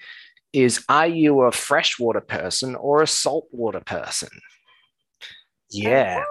is, 0.53 0.85
"Are 0.89 1.07
you 1.07 1.43
a 1.43 1.53
freshwater 1.53 2.21
person 2.21 2.77
or 2.77 3.03
a 3.03 3.07
saltwater 3.07 3.81
person?" 3.81 4.29
Yeah. 5.71 6.23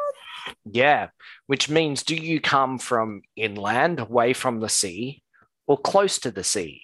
Yeah, 0.63 1.09
which 1.47 1.67
means 1.67 2.03
do 2.03 2.15
you 2.15 2.39
come 2.39 2.77
from 2.77 3.23
inland, 3.35 3.99
away 3.99 4.33
from 4.33 4.59
the 4.59 4.69
sea, 4.69 5.23
or 5.65 5.77
close 5.77 6.19
to 6.19 6.31
the 6.31 6.43
sea? 6.43 6.83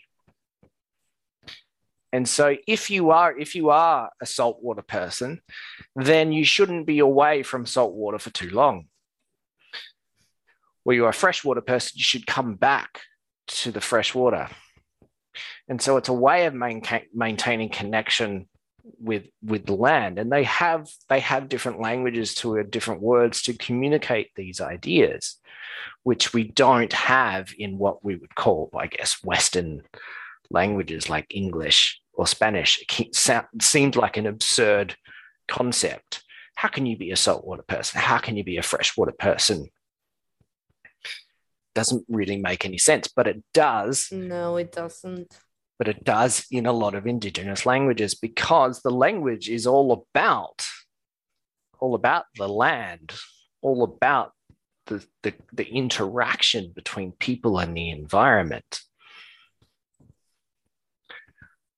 And 2.11 2.27
so 2.27 2.57
if 2.67 2.89
you 2.89 3.11
are 3.11 3.37
if 3.37 3.55
you 3.55 3.69
are 3.69 4.11
a 4.21 4.25
saltwater 4.25 4.81
person, 4.81 5.41
then 5.95 6.31
you 6.31 6.43
shouldn't 6.45 6.85
be 6.85 6.99
away 6.99 7.43
from 7.43 7.65
saltwater 7.65 8.19
for 8.19 8.31
too 8.31 8.49
long. 8.49 8.87
Where 10.83 10.95
you're 10.95 11.09
a 11.09 11.13
freshwater 11.13 11.61
person, 11.61 11.93
you 11.95 12.03
should 12.03 12.27
come 12.27 12.55
back 12.55 13.01
to 13.47 13.71
the 13.71 13.81
fresh 13.81 14.13
water. 14.13 14.49
And 15.67 15.81
so 15.81 15.97
it's 15.97 16.09
a 16.09 16.13
way 16.13 16.45
of 16.45 16.53
maintain, 16.53 17.03
maintaining 17.13 17.69
connection 17.69 18.47
with 18.99 19.25
with 19.41 19.65
the 19.65 19.75
land. 19.75 20.19
And 20.19 20.31
they 20.31 20.43
have 20.43 20.89
they 21.09 21.21
have 21.21 21.49
different 21.49 21.79
languages 21.79 22.35
to 22.35 22.61
different 22.63 23.01
words 23.01 23.41
to 23.43 23.53
communicate 23.53 24.31
these 24.35 24.61
ideas 24.61 25.37
which 26.03 26.33
we 26.33 26.43
don't 26.43 26.93
have 26.93 27.49
in 27.57 27.77
what 27.77 28.05
we 28.05 28.15
would 28.15 28.35
call 28.35 28.69
i 28.75 28.87
guess 28.87 29.23
western 29.23 29.81
languages 30.49 31.09
like 31.09 31.25
english 31.29 31.99
or 32.13 32.27
spanish. 32.27 32.83
It 32.99 33.15
seems 33.61 33.95
like 33.95 34.17
an 34.17 34.27
absurd 34.27 34.95
concept. 35.47 36.23
How 36.55 36.69
can 36.69 36.85
you 36.85 36.95
be 36.95 37.11
a 37.11 37.15
saltwater 37.15 37.63
person? 37.63 37.99
How 37.99 38.19
can 38.19 38.37
you 38.37 38.43
be 38.43 38.57
a 38.57 38.63
freshwater 38.63 39.11
person 39.11 39.69
doesn't 41.73 42.05
really 42.07 42.37
make 42.37 42.65
any 42.65 42.77
sense 42.77 43.07
but 43.07 43.27
it 43.27 43.43
does 43.53 44.09
no, 44.11 44.57
it 44.57 44.71
doesn't. 44.71 45.37
but 45.77 45.87
it 45.87 46.03
does 46.03 46.45
in 46.51 46.65
a 46.65 46.71
lot 46.71 46.95
of 46.95 47.07
indigenous 47.07 47.65
languages 47.65 48.15
because 48.15 48.81
the 48.81 48.91
language 48.91 49.49
is 49.49 49.67
all 49.67 49.91
about 49.91 50.65
all 51.79 51.95
about 51.95 52.25
the 52.37 52.47
land 52.47 53.13
all 53.61 53.83
about 53.83 54.31
the, 54.87 55.05
the, 55.21 55.33
the 55.53 55.67
interaction 55.67 56.71
between 56.75 57.13
people 57.13 57.57
and 57.59 57.75
the 57.75 57.89
environment 57.89 58.81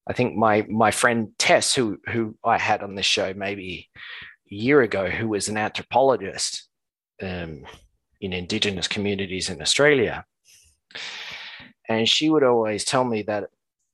i 0.08 0.14
think 0.14 0.36
my 0.36 0.66
my 0.70 0.92
friend 0.92 1.30
tess 1.38 1.74
who 1.74 1.98
who 2.10 2.36
i 2.44 2.58
had 2.58 2.82
on 2.84 2.96
this 2.96 3.06
show 3.06 3.34
maybe 3.34 3.90
a 4.52 4.56
year 4.56 4.82
ago 4.82 5.10
who 5.10 5.28
was 5.28 5.50
an 5.50 5.58
anthropologist 5.58 6.68
um, 7.22 7.64
in 8.22 8.34
indigenous 8.34 8.88
communities 8.88 9.50
in 9.50 9.62
australia. 9.62 10.26
And 11.88 12.10
she 12.10 12.30
would 12.30 12.44
always 12.44 12.84
tell 12.84 13.04
me 13.04 13.22
that 13.24 13.50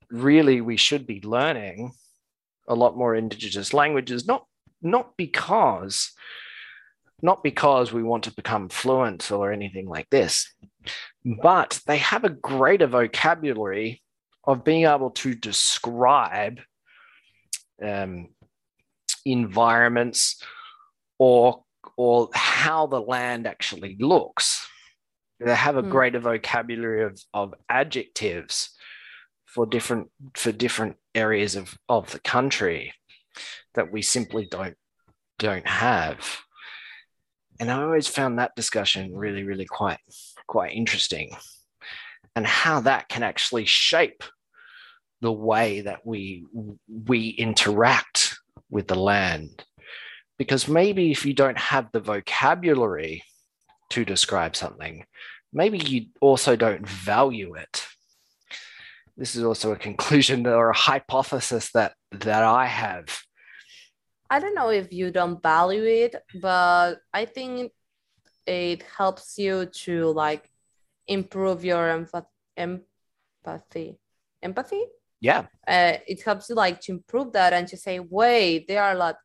really 0.09 0.61
we 0.61 0.77
should 0.77 1.07
be 1.07 1.21
learning 1.21 1.93
a 2.67 2.75
lot 2.75 2.97
more 2.97 3.15
indigenous 3.15 3.73
languages 3.73 4.27
not 4.27 4.45
not 4.81 5.15
because 5.17 6.11
not 7.21 7.43
because 7.43 7.93
we 7.93 8.03
want 8.03 8.23
to 8.25 8.33
become 8.33 8.67
fluent 8.69 9.31
or 9.31 9.51
anything 9.51 9.87
like 9.87 10.09
this 10.09 10.53
but 11.43 11.79
they 11.87 11.97
have 11.97 12.23
a 12.23 12.29
greater 12.29 12.87
vocabulary 12.87 14.01
of 14.43 14.63
being 14.63 14.85
able 14.85 15.11
to 15.11 15.35
describe 15.35 16.59
um, 17.81 18.29
environments 19.25 20.41
or 21.19 21.63
or 21.97 22.29
how 22.33 22.87
the 22.87 23.01
land 23.01 23.47
actually 23.47 23.97
looks. 23.99 24.67
They 25.39 25.55
have 25.55 25.77
a 25.77 25.81
Hmm. 25.81 25.89
greater 25.89 26.19
vocabulary 26.19 27.03
of, 27.03 27.19
of 27.33 27.53
adjectives 27.69 28.75
for 29.45 29.65
different 29.65 30.09
for 30.35 30.51
different 30.51 30.97
areas 31.13 31.55
of, 31.55 31.77
of 31.89 32.11
the 32.11 32.19
country 32.19 32.93
that 33.73 33.91
we 33.91 34.01
simply 34.01 34.47
don't 34.49 34.77
don't 35.39 35.67
have. 35.67 36.41
And 37.59 37.71
I 37.71 37.81
always 37.81 38.07
found 38.07 38.39
that 38.39 38.55
discussion 38.55 39.13
really, 39.15 39.43
really 39.43 39.65
quite 39.65 39.99
quite 40.47 40.73
interesting. 40.73 41.35
And 42.35 42.47
how 42.47 42.81
that 42.81 43.09
can 43.09 43.23
actually 43.23 43.65
shape 43.65 44.23
the 45.21 45.31
way 45.31 45.81
that 45.81 46.05
we 46.05 46.45
we 46.87 47.29
interact 47.29 48.37
with 48.69 48.87
the 48.87 48.95
land 48.95 49.63
because 50.41 50.67
maybe 50.67 51.11
if 51.11 51.23
you 51.23 51.35
don't 51.35 51.59
have 51.59 51.87
the 51.91 51.99
vocabulary 51.99 53.23
to 53.91 54.03
describe 54.03 54.55
something 54.55 55.05
maybe 55.53 55.77
you 55.77 56.07
also 56.19 56.55
don't 56.55 56.87
value 56.87 57.53
it 57.53 57.85
this 59.17 59.35
is 59.35 59.43
also 59.43 59.71
a 59.71 59.75
conclusion 59.75 60.47
or 60.59 60.71
a 60.71 60.75
hypothesis 60.75 61.69
that 61.73 61.93
that 62.11 62.43
i 62.43 62.65
have 62.65 63.21
I 64.33 64.39
don't 64.39 64.55
know 64.55 64.69
if 64.69 64.93
you 64.93 65.11
don't 65.11 65.43
value 65.43 65.83
it, 65.83 66.15
but 66.39 66.99
I 67.13 67.25
think 67.25 67.73
it 68.47 68.81
helps 68.97 69.37
you 69.37 69.65
to 69.83 70.13
like 70.13 70.49
improve 71.05 71.65
your 71.65 71.83
emph- 71.97 72.31
empathy. 72.55 73.99
Empathy? 74.41 74.85
yeah 75.19 75.41
Uh, 75.67 75.97
it 76.07 76.23
helps 76.23 76.49
you 76.49 76.55
like 76.55 76.79
to 76.81 76.91
improve 76.93 77.33
that 77.33 77.51
and 77.53 77.67
to 77.67 77.77
say, 77.77 77.99
wait, 77.99 78.67
there 78.67 78.83
are 78.83 78.95
like 78.95 79.19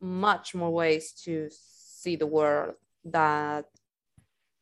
much 0.00 0.54
more 0.54 0.70
ways 0.70 1.12
to 1.24 1.48
see 1.50 2.16
the 2.16 2.26
world 2.26 2.74
that 3.04 3.66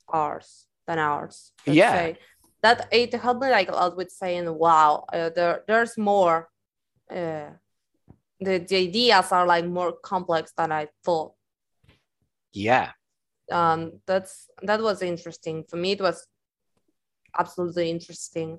ours 0.08 0.66
than 0.86 0.98
ours. 0.98 1.52
Yeah. 1.66 1.92
say. 1.92 2.18
That 2.62 2.88
it 2.90 3.14
helped 3.14 3.42
me 3.42 3.50
like 3.50 3.68
a 3.68 3.72
lot 3.72 3.96
with 3.96 4.10
saying, 4.10 4.52
wow, 4.52 5.04
uh, 5.12 5.30
there 5.34 5.62
there's 5.66 5.96
more. 5.98 6.48
Uh, 7.10 7.50
the, 8.40 8.58
the 8.58 8.76
ideas 8.76 9.32
are 9.32 9.46
like 9.46 9.66
more 9.66 9.92
complex 9.92 10.52
than 10.56 10.72
I 10.72 10.88
thought. 11.04 11.32
yeah 12.52 12.90
Um, 13.50 14.00
that's 14.06 14.48
that 14.62 14.80
was 14.82 15.02
interesting 15.02 15.64
for 15.68 15.76
me. 15.76 15.92
It 15.92 16.00
was 16.00 16.26
absolutely 17.38 17.90
interesting, 17.90 18.58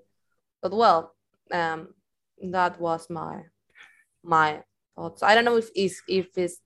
but 0.61 0.71
well, 0.71 1.13
um, 1.51 1.93
that 2.51 2.79
was 2.79 3.09
my 3.09 3.43
my 4.23 4.63
thoughts. 4.95 5.23
I 5.23 5.35
don't 5.35 5.45
know 5.45 5.57
if 5.57 5.69
is 5.75 6.01
if 6.07 6.37
it's 6.37 6.61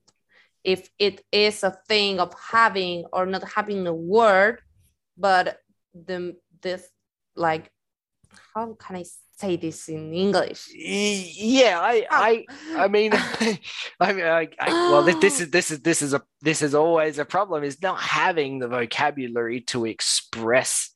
if 0.64 0.88
it 0.98 1.24
is 1.32 1.62
a 1.64 1.76
thing 1.88 2.20
of 2.20 2.34
having 2.34 3.04
or 3.12 3.26
not 3.26 3.44
having 3.48 3.86
a 3.86 3.94
word, 3.94 4.60
but 5.16 5.58
the 5.94 6.36
this 6.62 6.88
like 7.34 7.70
how 8.54 8.74
can 8.74 8.96
I 8.96 9.04
say 9.36 9.56
this 9.56 9.88
in 9.88 10.12
English? 10.12 10.68
Yeah 10.74 11.80
i 11.80 12.06
i 12.10 12.44
i 12.76 12.88
mean 12.88 13.12
i 14.00 14.12
mean 14.12 14.24
I, 14.24 14.48
I, 14.60 14.68
well 14.90 15.02
this, 15.02 15.40
is 15.40 15.50
this 15.50 15.70
is 15.70 15.80
this 15.80 16.02
is 16.02 16.14
a 16.14 16.22
this 16.40 16.62
is 16.62 16.74
always 16.74 17.18
a 17.18 17.24
problem 17.24 17.64
is 17.64 17.82
not 17.82 17.98
having 17.98 18.58
the 18.58 18.68
vocabulary 18.68 19.60
to 19.72 19.86
express 19.86 20.90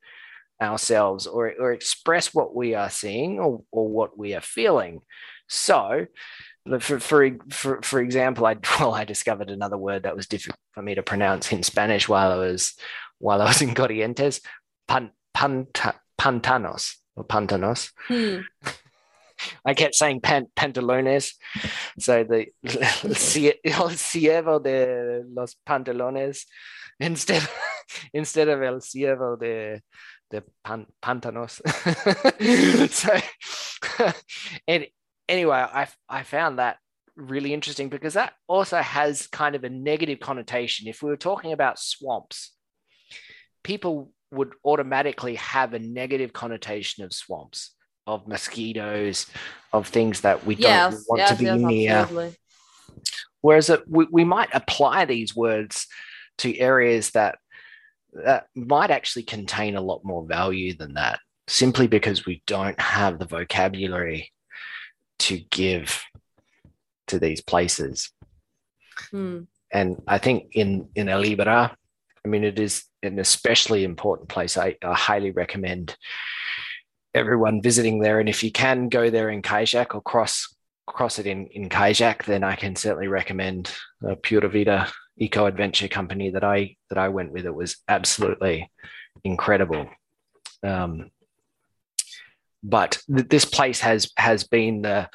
ourselves 0.62 1.26
or 1.26 1.52
or 1.58 1.72
express 1.72 2.32
what 2.32 2.54
we 2.54 2.74
are 2.74 2.90
seeing 2.90 3.38
or, 3.38 3.62
or 3.70 3.88
what 3.88 4.16
we 4.16 4.34
are 4.34 4.40
feeling 4.40 5.00
so 5.48 6.06
for, 6.80 6.98
for 7.00 7.30
for 7.50 7.82
for 7.82 8.00
example 8.00 8.46
i 8.46 8.56
well 8.80 8.94
i 8.94 9.04
discovered 9.04 9.50
another 9.50 9.78
word 9.78 10.02
that 10.02 10.16
was 10.16 10.26
difficult 10.26 10.58
for 10.72 10.82
me 10.82 10.94
to 10.94 11.02
pronounce 11.02 11.52
in 11.52 11.62
spanish 11.62 12.08
while 12.08 12.32
i 12.32 12.36
was 12.36 12.74
while 13.18 13.40
i 13.40 13.46
was 13.46 13.62
in 13.62 13.74
corrientes 13.74 14.40
pan, 14.88 15.10
panta, 15.34 15.94
pantanos 16.18 16.94
or 17.16 17.24
pantanos 17.24 17.90
Hmm. 18.08 18.40
I 19.64 19.74
kept 19.74 19.94
saying 19.94 20.20
pan, 20.20 20.46
pantalones. 20.56 21.34
So 21.98 22.24
the 22.24 22.46
el 22.64 23.90
ciervo 23.90 24.62
de 24.62 25.24
los 25.28 25.56
pantalones 25.66 26.46
instead 27.00 27.46
instead 28.12 28.48
of 28.48 28.62
el 28.62 28.80
ciervo 28.80 29.38
de 29.38 29.82
de 30.30 30.42
pan, 30.64 30.86
pantanos. 31.02 31.60
so 32.90 33.20
and 34.66 34.86
anyway, 35.28 35.56
I 35.56 35.88
I 36.08 36.22
found 36.22 36.58
that 36.58 36.78
really 37.16 37.54
interesting 37.54 37.88
because 37.88 38.14
that 38.14 38.34
also 38.46 38.78
has 38.78 39.26
kind 39.26 39.54
of 39.54 39.64
a 39.64 39.70
negative 39.70 40.20
connotation. 40.20 40.86
If 40.86 41.02
we 41.02 41.10
were 41.10 41.16
talking 41.16 41.52
about 41.52 41.78
swamps, 41.78 42.52
people 43.64 44.12
would 44.30 44.52
automatically 44.64 45.36
have 45.36 45.72
a 45.72 45.78
negative 45.78 46.32
connotation 46.32 47.04
of 47.04 47.12
swamps, 47.12 47.74
of 48.06 48.28
mosquitoes, 48.28 49.26
of 49.72 49.88
things 49.88 50.20
that 50.22 50.44
we 50.44 50.56
don't 50.56 50.94
want 51.08 51.18
yes, 51.18 51.30
to 51.30 51.36
be 51.36 51.44
yes, 51.44 51.58
near. 51.58 51.92
absolutely. 51.92 52.36
Whereas 53.40 53.70
it, 53.70 53.82
we, 53.88 54.06
we 54.10 54.24
might 54.24 54.48
apply 54.52 55.04
these 55.04 55.34
words 55.34 55.86
to 56.38 56.56
areas 56.58 57.10
that 57.10 57.38
that 58.12 58.46
might 58.54 58.90
actually 58.90 59.22
contain 59.24 59.76
a 59.76 59.80
lot 59.80 60.00
more 60.04 60.24
value 60.26 60.74
than 60.74 60.94
that, 60.94 61.20
simply 61.46 61.86
because 61.86 62.26
we 62.26 62.42
don't 62.46 62.80
have 62.80 63.18
the 63.18 63.26
vocabulary 63.26 64.32
to 65.20 65.38
give 65.50 66.02
to 67.08 67.18
these 67.18 67.40
places. 67.40 68.10
Hmm. 69.10 69.42
And 69.72 70.02
I 70.06 70.18
think 70.18 70.48
in 70.52 70.88
in 70.94 71.08
El 71.08 71.22
Ibera, 71.22 71.74
I 72.24 72.28
mean, 72.28 72.44
it 72.44 72.58
is 72.58 72.84
an 73.02 73.18
especially 73.18 73.84
important 73.84 74.28
place. 74.28 74.56
I, 74.56 74.76
I 74.82 74.94
highly 74.94 75.30
recommend 75.30 75.96
everyone 77.14 77.62
visiting 77.62 78.00
there. 78.00 78.20
And 78.20 78.28
if 78.28 78.42
you 78.42 78.52
can 78.52 78.88
go 78.88 79.10
there 79.10 79.30
in 79.30 79.42
Kajak 79.42 79.94
or 79.94 80.02
cross 80.02 80.54
cross 80.86 81.18
it 81.18 81.26
in 81.26 81.46
in 81.48 81.68
Kajak, 81.68 82.24
then 82.24 82.44
I 82.44 82.56
can 82.56 82.76
certainly 82.76 83.08
recommend 83.08 83.72
uh, 84.08 84.14
Pura 84.22 84.48
Vida 84.48 84.90
Eco 85.18 85.46
Adventure 85.46 85.88
Company 85.88 86.30
that 86.30 86.44
I 86.44 86.76
that 86.90 86.98
I 86.98 87.08
went 87.08 87.32
with. 87.32 87.46
It 87.46 87.54
was 87.54 87.76
absolutely 87.88 88.70
incredible. 89.24 89.88
Um, 90.62 91.10
but 92.62 92.98
th- 93.14 93.28
this 93.28 93.44
place 93.44 93.80
has 93.80 94.10
has 94.16 94.44
been 94.44 94.82
the, 94.82 95.08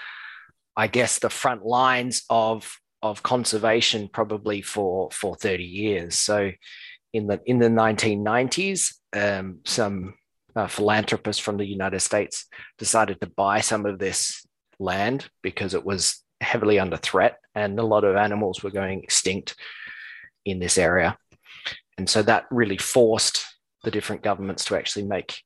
I 0.75 0.88
guess, 0.88 1.19
the 1.19 1.30
front 1.30 1.65
lines 1.65 2.23
of 2.30 2.77
of 3.01 3.23
conservation 3.23 4.10
probably 4.12 4.62
for 4.62 5.10
for 5.12 5.36
30 5.36 5.63
years. 5.63 6.15
So 6.17 6.51
in 7.13 7.27
the 7.27 7.41
in 7.45 7.60
the 7.60 7.69
1990s, 7.69 8.95
um, 9.13 9.60
some 9.65 10.15
uh, 10.56 10.67
philanthropists 10.67 11.41
from 11.41 11.58
the 11.58 11.65
United 11.65 12.01
States 12.01 12.47
decided 12.77 13.19
to 13.21 13.27
buy 13.27 13.62
some 13.62 13.86
of 13.86 13.99
this 13.99 14.45
land 14.80 15.30
because 15.41 15.73
it 15.73 15.86
was 15.86 16.23
heavily 16.41 16.80
under 16.80 16.97
threat 16.97 17.38
and 17.56 17.80
a 17.80 17.84
lot 17.84 18.04
of 18.04 18.15
animals 18.15 18.63
were 18.63 18.71
going 18.71 19.04
extinct 19.04 19.56
in 20.45 20.60
this 20.60 20.77
area. 20.77 21.17
And 21.97 22.10
so 22.10 22.21
that 22.23 22.45
really 22.49 22.77
forced 22.77 23.45
the 23.84 23.91
different 23.91 24.23
governments 24.23 24.65
to 24.65 24.75
actually 24.75 25.06
make 25.06 25.41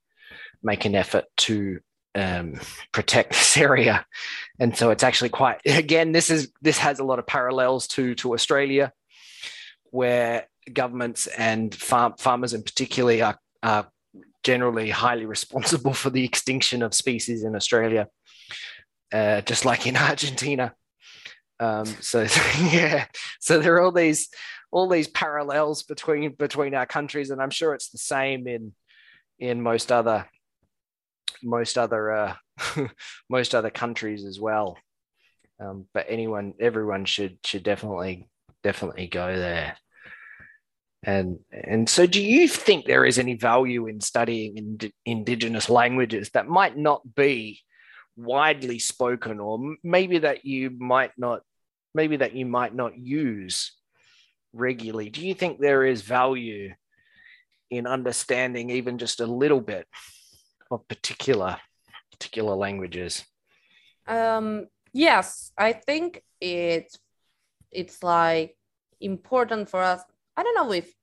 make 0.65 0.85
an 0.85 0.95
effort 0.95 1.25
to 1.37 1.79
um, 2.15 2.59
protect 2.91 3.31
this 3.31 3.57
area. 3.69 4.05
And 4.59 4.75
so 4.75 4.89
it's 4.89 5.03
actually 5.03 5.29
quite 5.29 5.61
again, 5.65 6.11
this 6.11 6.29
is 6.29 6.51
this 6.61 6.79
has 6.79 6.99
a 6.99 7.03
lot 7.03 7.19
of 7.19 7.27
parallels 7.27 7.87
to 7.89 8.15
to 8.15 8.33
Australia, 8.33 8.91
where 9.91 10.47
governments 10.73 11.27
and 11.27 11.73
farm, 11.73 12.15
farmers 12.17 12.53
in 12.53 12.63
particular 12.63 13.23
are, 13.23 13.39
are 13.61 13.87
generally 14.43 14.89
highly 14.89 15.25
responsible 15.25 15.93
for 16.01 16.09
the 16.09 16.23
extinction 16.23 16.81
of 16.81 16.93
species 16.93 17.43
in 17.43 17.55
Australia, 17.55 18.07
uh, 19.13 19.41
just 19.41 19.65
like 19.65 19.85
in 19.85 19.95
Argentina. 19.95 20.73
Um, 21.59 21.85
so 21.85 22.27
yeah, 22.59 23.05
so 23.39 23.59
there 23.59 23.75
are 23.75 23.81
all 23.81 23.91
these 23.91 24.29
all 24.71 24.89
these 24.89 25.07
parallels 25.07 25.83
between 25.83 26.33
between 26.33 26.73
our 26.73 26.85
countries, 26.85 27.29
and 27.29 27.41
I'm 27.41 27.49
sure 27.49 27.73
it's 27.73 27.89
the 27.89 27.97
same 27.97 28.47
in 28.47 28.73
in 29.37 29.61
most 29.61 29.91
other 29.91 30.25
most 31.43 31.77
other 31.77 32.11
uh, 32.11 32.35
most 33.29 33.55
other 33.55 33.69
countries 33.69 34.25
as 34.25 34.39
well. 34.39 34.77
Um, 35.59 35.85
but 35.93 36.05
anyone, 36.09 36.53
everyone 36.59 37.05
should 37.05 37.37
should 37.45 37.63
definitely 37.63 38.27
definitely 38.63 39.07
go 39.07 39.35
there. 39.35 39.77
And 41.03 41.39
and 41.51 41.87
so, 41.87 42.07
do 42.07 42.21
you 42.21 42.47
think 42.47 42.85
there 42.85 43.05
is 43.05 43.19
any 43.19 43.35
value 43.35 43.87
in 43.87 44.01
studying 44.01 44.57
ind- 44.57 44.91
indigenous 45.05 45.69
languages 45.69 46.31
that 46.31 46.47
might 46.47 46.75
not 46.75 47.01
be 47.15 47.61
widely 48.17 48.79
spoken, 48.79 49.39
or 49.39 49.75
maybe 49.83 50.19
that 50.19 50.45
you 50.45 50.71
might 50.71 51.11
not, 51.17 51.41
maybe 51.93 52.17
that 52.17 52.35
you 52.35 52.45
might 52.45 52.73
not 52.73 52.97
use 52.97 53.73
regularly? 54.51 55.09
Do 55.09 55.25
you 55.25 55.35
think 55.35 55.59
there 55.59 55.85
is 55.85 56.01
value 56.01 56.73
in 57.69 57.87
understanding 57.87 58.71
even 58.71 58.97
just 58.97 59.19
a 59.19 59.27
little 59.27 59.61
bit 59.61 59.87
of 60.75 60.87
particular 60.87 61.57
particular 62.11 62.55
languages? 62.55 63.25
Um, 64.07 64.67
yes, 64.93 65.51
I 65.57 65.73
think 65.73 66.23
it's 66.39 66.99
it's 67.71 68.03
like 68.03 68.55
important 69.01 69.69
for 69.69 69.81
us. 69.81 70.01
I 70.37 70.43
don't 70.43 70.55
know 70.55 70.71
if 70.71 70.93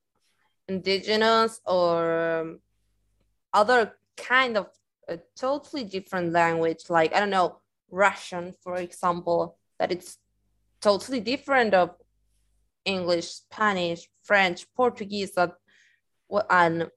indigenous 0.69 1.61
or 1.67 2.41
um, 2.41 2.61
other 3.53 3.99
kind 4.17 4.57
of 4.57 4.69
a 5.09 5.19
totally 5.37 5.85
different 5.85 6.33
language, 6.33 6.85
like 6.89 7.15
I 7.15 7.21
don't 7.21 7.31
know 7.31 7.59
Russian, 7.91 8.55
for 8.63 8.77
example, 8.77 9.59
that 9.79 9.93
it's 9.93 10.19
totally 10.81 11.21
different 11.21 11.75
of 11.75 11.91
English, 12.85 13.29
Spanish, 13.29 14.09
French, 14.23 14.67
Portuguese, 14.75 15.33
that 15.33 15.53
and 16.49 16.89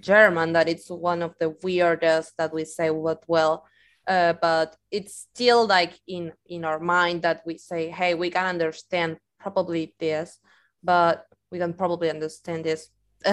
German. 0.00 0.52
That 0.52 0.68
it's 0.68 0.90
one 0.90 1.22
of 1.22 1.34
the 1.38 1.56
weirdest 1.62 2.36
that 2.38 2.52
we 2.52 2.64
say 2.64 2.90
what 2.90 3.22
well 3.26 3.66
uh, 4.06 4.34
but 4.40 4.76
it's 4.90 5.14
still 5.14 5.66
like 5.66 5.98
in 6.06 6.32
in 6.46 6.64
our 6.64 6.80
mind 6.80 7.22
that 7.22 7.42
we 7.46 7.58
say 7.58 7.88
hey 7.88 8.14
we 8.14 8.30
can 8.30 8.46
understand 8.46 9.16
probably 9.38 9.94
this 9.98 10.38
but 10.82 11.26
we 11.50 11.58
can 11.58 11.74
probably 11.74 12.10
understand 12.10 12.64
this. 12.64 12.88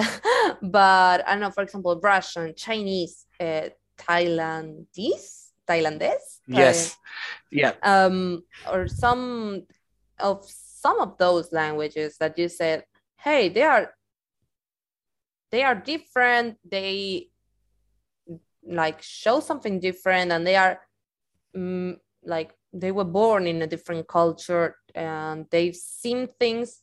But 0.62 1.26
i 1.26 1.32
don't 1.32 1.40
know 1.40 1.50
for 1.50 1.62
example 1.62 1.98
russian 2.02 2.54
chinese 2.56 3.26
uh, 3.40 3.70
thailandese 3.98 5.50
thailandese? 5.68 6.38
Yes. 6.46 6.96
Yeah. 7.50 7.74
Um 7.82 8.42
or 8.70 8.86
some 8.86 9.66
of 10.18 10.44
some 10.46 11.00
of 11.00 11.18
those 11.18 11.52
languages 11.52 12.16
that 12.18 12.38
you 12.38 12.48
said 12.48 12.84
hey 13.16 13.48
they 13.48 13.62
are 13.62 13.94
they 15.50 15.62
are 15.62 15.74
different 15.74 16.56
they 16.68 17.28
like 18.66 19.02
show 19.02 19.40
something 19.40 19.80
different 19.80 20.32
and 20.32 20.46
they 20.46 20.56
are 20.56 20.80
mm, 21.56 21.96
like 22.24 22.52
they 22.72 22.92
were 22.92 23.04
born 23.04 23.46
in 23.46 23.62
a 23.62 23.66
different 23.66 24.06
culture 24.06 24.76
and 24.94 25.46
they've 25.50 25.76
seen 25.76 26.28
things 26.38 26.82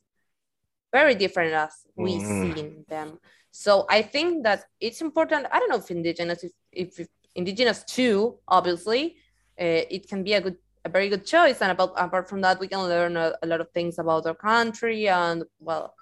very 0.91 1.15
different 1.15 1.53
as 1.53 1.71
we 1.95 2.15
mm. 2.15 2.55
seen 2.55 2.85
them 2.87 3.19
so 3.51 3.85
i 3.89 4.01
think 4.01 4.43
that 4.43 4.65
it's 4.79 5.01
important 5.01 5.45
i 5.51 5.59
don't 5.59 5.69
know 5.69 5.77
if 5.77 5.91
indigenous 5.91 6.43
if, 6.43 6.51
if 6.99 7.07
indigenous 7.35 7.83
too 7.83 8.37
obviously 8.47 9.15
uh, 9.59 9.83
it 9.89 10.07
can 10.09 10.23
be 10.23 10.33
a 10.33 10.41
good 10.41 10.57
a 10.85 10.89
very 10.89 11.09
good 11.09 11.25
choice 11.25 11.61
and 11.61 11.71
about 11.71 11.91
apart 11.97 12.29
from 12.29 12.41
that 12.41 12.59
we 12.59 12.67
can 12.67 12.79
learn 12.79 13.17
a, 13.17 13.33
a 13.43 13.47
lot 13.47 13.61
of 13.61 13.69
things 13.71 13.99
about 13.99 14.25
our 14.25 14.35
country 14.35 15.07
and 15.07 15.43
well 15.59 15.93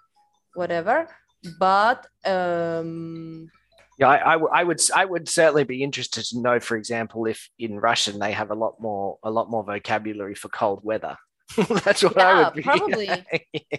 whatever 0.54 1.08
but 1.60 2.08
um 2.26 3.50
yeah, 3.98 4.10
I, 4.10 4.34
I, 4.34 4.64
would 4.64 4.82
I 4.94 5.06
would 5.06 5.30
certainly 5.30 5.64
be 5.64 5.82
interested 5.82 6.26
to 6.26 6.42
know, 6.42 6.60
for 6.60 6.76
example, 6.76 7.28
if 7.28 7.50
in 7.58 7.80
Russian 7.80 8.20
they 8.20 8.34
have 8.34 8.52
a 8.52 8.56
lot 8.56 8.82
more 8.82 9.18
a 9.24 9.32
lot 9.32 9.50
more 9.50 9.64
vocabulary 9.64 10.36
for 10.36 10.50
cold 10.50 10.82
weather. 10.84 11.16
That's 11.56 12.04
what 12.04 12.18
yeah, 12.18 12.28
I 12.28 12.44
would 12.44 12.54
be. 12.56 12.62
Probably. 12.64 13.06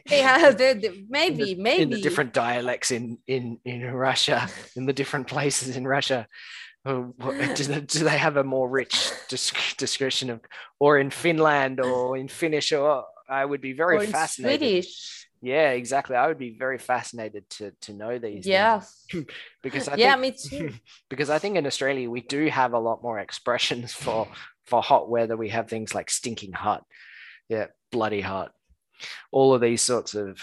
yeah, 0.09 0.51
they, 0.51 0.75
they, 0.75 1.05
maybe, 1.09 1.53
in 1.53 1.59
the, 1.59 1.63
maybe 1.63 1.83
in 1.83 1.91
the 1.91 2.01
different 2.01 2.33
dialects 2.33 2.91
in 2.91 3.19
in 3.27 3.59
in 3.65 3.85
Russia, 3.93 4.49
in 4.75 4.87
the 4.87 4.95
different 4.95 5.27
places 5.27 5.77
in 5.77 5.87
Russia. 5.87 6.27
do, 6.87 7.15
they, 7.19 7.81
do 7.81 8.05
they 8.05 8.17
have 8.17 8.37
a 8.37 8.45
more 8.45 8.71
rich 8.71 9.11
description 9.29 10.31
of, 10.31 10.41
or 10.79 10.99
in 10.99 11.11
Finland 11.11 11.81
or 11.81 12.17
in 12.17 12.29
Finnish? 12.29 12.73
Or 12.73 13.05
I 13.29 13.45
would 13.45 13.61
be 13.61 13.73
very 13.73 14.07
fascinated. 14.07 14.61
Swedish 14.61 15.26
yeah, 15.43 15.71
exactly. 15.71 16.17
I 16.17 16.27
would 16.27 16.39
be 16.39 16.57
very 16.57 16.79
fascinated 16.79 17.49
to 17.51 17.73
to 17.83 17.93
know 17.93 18.19
these. 18.19 18.47
Yeah. 18.47 18.83
because 19.63 19.89
I 19.89 19.97
yeah, 19.97 20.17
think, 20.17 20.21
me 20.21 20.49
too. 20.49 20.75
Because 21.11 21.31
I 21.31 21.39
think 21.39 21.57
in 21.57 21.67
Australia 21.67 22.11
we 22.11 22.21
do 22.21 22.49
have 22.49 22.73
a 22.73 22.79
lot 22.79 23.03
more 23.03 23.19
expressions 23.19 23.93
for 24.05 24.29
for 24.67 24.83
hot 24.83 25.09
weather. 25.09 25.37
We 25.37 25.51
have 25.51 25.69
things 25.69 25.95
like 25.95 26.11
stinking 26.11 26.53
hot, 26.53 26.85
yeah, 27.49 27.67
bloody 27.93 28.21
hot, 28.21 28.53
all 29.31 29.55
of 29.55 29.61
these 29.61 29.83
sorts 29.83 30.15
of 30.15 30.41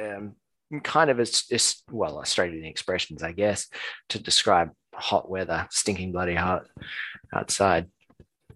um, 0.00 0.36
kind 0.82 1.10
of 1.10 1.20
as, 1.20 1.44
as 1.50 1.82
well 1.90 2.18
Australian 2.18 2.64
expressions, 2.64 3.22
I 3.22 3.32
guess, 3.32 3.68
to 4.10 4.22
describe 4.22 4.70
hot 4.94 5.30
weather, 5.30 5.66
stinking 5.70 6.12
bloody 6.12 6.34
hot 6.34 6.66
outside, 7.32 7.86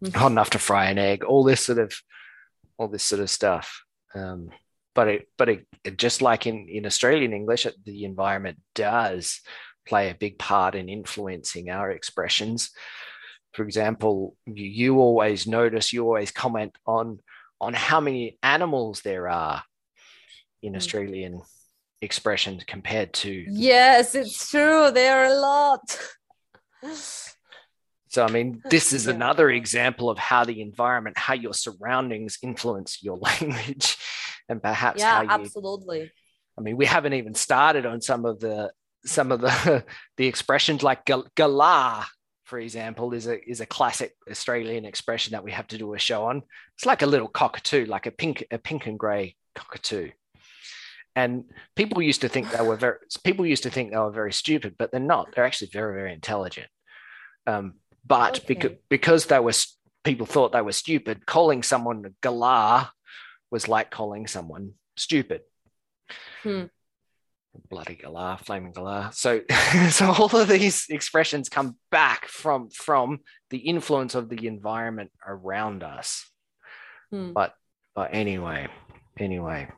mm-hmm. 0.03 0.17
hot 0.17 0.31
enough 0.31 0.51
to 0.51 0.59
fry 0.59 0.87
an 0.87 0.99
egg, 0.99 1.25
all 1.25 1.45
this 1.45 1.67
sort 1.67 1.79
of 1.79 1.95
all 2.79 2.89
this 2.89 3.05
sort 3.05 3.21
of 3.21 3.31
stuff. 3.31 3.83
Um, 4.15 4.51
but 4.95 5.09
it, 5.09 5.29
but 5.39 5.49
it, 5.49 5.67
just 5.97 6.23
like 6.23 6.47
in, 6.47 6.69
in 6.69 6.87
Australian 6.87 7.33
English, 7.33 7.67
the 7.85 8.05
environment 8.05 8.59
does 8.75 9.41
play 9.87 10.11
a 10.11 10.15
big 10.15 10.39
part 10.39 10.75
in 10.75 10.89
influencing 10.89 11.71
our 11.71 11.91
expressions. 11.91 12.71
For 13.53 13.65
example, 13.65 14.37
you, 14.47 14.67
you 14.67 14.99
always 14.99 15.47
notice, 15.47 15.93
you 15.93 16.05
always 16.05 16.31
comment 16.31 16.77
on 16.87 17.19
on 17.61 17.75
how 17.75 18.01
many 18.01 18.39
animals 18.43 19.03
there 19.03 19.29
are 19.29 19.63
in 20.63 20.73
mm. 20.73 20.77
Australian 20.77 21.41
expressions 22.01 22.65
compared 22.65 23.13
to. 23.13 23.31
Yes, 23.49 24.17
it's 24.17 24.51
true. 24.51 24.91
There 24.91 25.25
are 25.25 25.33
a 25.33 25.39
lot. 25.39 25.99
So, 28.09 28.27
I 28.27 28.31
mean, 28.31 28.61
this 28.69 28.93
is 28.93 29.07
another 29.07 29.49
example 29.49 30.11
of 30.11 30.19
how 30.19 30.45
the 30.45 30.61
environment, 30.61 31.17
how 31.17 31.35
your 31.35 31.55
surroundings 31.55 32.37
influence 32.43 33.03
your 33.03 33.17
language 33.41 33.97
and 34.49 34.63
perhaps 34.63 35.01
yeah, 35.01 35.23
you, 35.23 35.29
absolutely. 35.29 36.11
I 36.59 36.61
mean, 36.61 36.77
we 36.77 36.87
haven't 36.87 37.15
even 37.15 37.35
started 37.35 37.87
on 37.87 38.01
some 38.01 38.25
of 38.25 38.41
the 38.41 38.73
some 39.05 39.33
of 39.33 39.41
the 39.41 39.85
the 40.17 40.27
expressions 40.27 40.83
like 40.83 41.05
galah, 41.05 42.05
for 42.45 42.59
example, 42.59 43.13
is 43.15 43.27
a 43.27 43.43
is 43.49 43.61
a 43.61 43.67
classic 43.67 44.15
Australian 44.31 44.85
expression 44.85 45.33
that 45.33 45.45
we 45.45 45.53
have 45.53 45.69
to 45.69 45.79
do 45.79 45.95
a 45.95 45.99
show 45.99 46.25
on. 46.25 46.43
It's 46.77 46.87
like 46.87 47.03
a 47.03 47.07
little 47.07 47.29
cockatoo, 47.29 47.87
like 47.87 48.07
a 48.07 48.11
pink 48.11 48.45
a 48.51 48.59
pink 48.59 48.87
and 48.87 48.99
grey 48.99 49.37
cockatoo. 49.55 50.11
And 51.15 51.45
people 51.77 52.01
used 52.01 52.23
to 52.23 52.29
think 52.29 52.51
they 52.51 52.63
were 52.63 52.77
very 52.77 52.99
people 53.25 53.47
used 53.47 53.65
to 53.65 53.71
think 53.71 53.91
they 53.91 53.99
were 53.99 54.11
very 54.11 54.33
stupid, 54.33 54.77
but 54.79 54.91
they're 54.91 55.01
not. 55.01 55.35
They're 55.35 55.45
actually 55.45 55.71
very 55.73 55.95
very 55.95 56.13
intelligent. 56.13 56.69
Um, 57.47 57.75
but 58.05 58.39
okay. 58.39 58.45
because 58.47 58.73
because 58.89 59.27
they 59.27 59.39
were 59.39 59.53
people 60.05 60.27
thought 60.27 60.53
they 60.53 60.63
were 60.63 60.73
stupid, 60.73 61.27
calling 61.27 61.63
someone 61.63 62.15
galah 62.23 62.91
was 63.53 63.69
like 63.69 63.91
calling 63.91 64.27
someone 64.27 64.73
stupid. 64.97 65.43
Hmm. 66.43 66.65
Bloody 67.69 67.97
galah, 67.97 68.41
flaming 68.41 68.73
galah. 68.73 69.13
So, 69.13 69.43
so 69.91 70.11
all 70.11 70.35
of 70.35 70.49
these 70.49 70.87
expressions 70.89 71.51
come 71.51 71.77
back 71.91 72.27
from 72.27 72.71
from 72.71 73.21
the 73.51 73.59
influence 73.59 74.15
of 74.15 74.31
the 74.31 74.47
environment 74.47 75.11
around 75.25 75.83
us. 75.83 76.29
Hmm. 77.11 77.33
But 77.33 77.55
but 77.95 78.11
anyway, 78.15 78.69
anyway. 79.19 79.69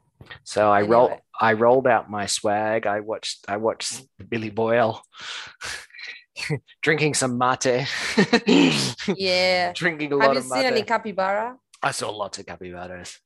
So 0.44 0.70
I 0.70 0.78
anyway. 0.78 0.94
roll 0.94 1.18
I 1.38 1.52
rolled 1.54 1.88
out 1.88 2.08
my 2.08 2.26
swag. 2.26 2.86
I 2.86 3.00
watched 3.00 3.44
I 3.48 3.56
watched 3.56 4.00
billy 4.30 4.50
boil 4.50 5.02
drinking 6.82 7.14
some 7.14 7.38
mate. 7.38 7.88
yeah. 9.16 9.72
drinking 9.74 10.12
a 10.12 10.16
lot 10.16 10.36
of 10.36 10.48
mate. 10.48 10.56
Have 10.56 10.64
you 10.64 10.70
seen 10.70 10.78
any 10.78 10.82
capybara? 10.82 11.56
I 11.82 11.90
saw 11.90 12.10
lots 12.10 12.38
of 12.38 12.46
capybaras. 12.46 13.18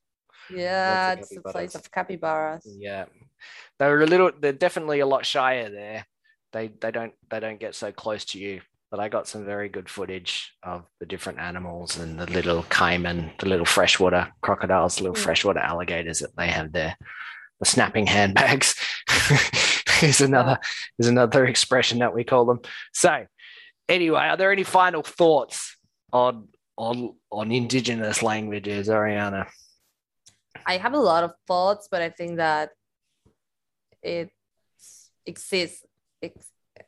Yeah, 0.54 1.12
it's 1.12 1.36
a 1.36 1.42
place 1.42 1.74
of 1.74 1.90
capybaras. 1.90 2.66
Yeah, 2.78 3.06
they're 3.78 4.00
a 4.00 4.06
little. 4.06 4.30
They're 4.38 4.52
definitely 4.52 5.00
a 5.00 5.06
lot 5.06 5.26
shyer 5.26 5.70
there. 5.70 6.06
They 6.52 6.68
they 6.80 6.90
don't 6.90 7.12
they 7.30 7.40
don't 7.40 7.60
get 7.60 7.74
so 7.74 7.92
close 7.92 8.24
to 8.26 8.38
you. 8.38 8.60
But 8.90 9.00
I 9.00 9.10
got 9.10 9.28
some 9.28 9.44
very 9.44 9.68
good 9.68 9.88
footage 9.90 10.54
of 10.62 10.86
the 10.98 11.04
different 11.04 11.40
animals 11.40 11.98
and 11.98 12.18
the 12.18 12.24
little 12.24 12.62
caiman, 12.70 13.32
the 13.38 13.46
little 13.46 13.66
freshwater 13.66 14.32
crocodiles, 14.40 14.96
the 14.96 15.02
little 15.02 15.16
mm. 15.16 15.22
freshwater 15.22 15.58
alligators 15.58 16.20
that 16.20 16.34
they 16.38 16.48
have 16.48 16.72
there. 16.72 16.96
The 17.60 17.66
snapping 17.66 18.06
handbags 18.06 18.76
is 20.02 20.22
another 20.22 20.58
is 20.98 21.06
another 21.06 21.44
expression 21.44 21.98
that 21.98 22.14
we 22.14 22.24
call 22.24 22.46
them. 22.46 22.60
So, 22.94 23.26
anyway, 23.88 24.20
are 24.20 24.36
there 24.38 24.52
any 24.52 24.64
final 24.64 25.02
thoughts 25.02 25.76
on 26.12 26.48
on 26.78 27.14
on 27.30 27.52
indigenous 27.52 28.22
languages, 28.22 28.88
Ariana? 28.88 29.48
I 30.66 30.76
have 30.76 30.94
a 30.94 30.98
lot 30.98 31.24
of 31.24 31.32
thoughts, 31.46 31.88
but 31.90 32.02
I 32.02 32.10
think 32.10 32.36
that 32.36 32.70
it 34.02 34.30
exists. 35.26 35.84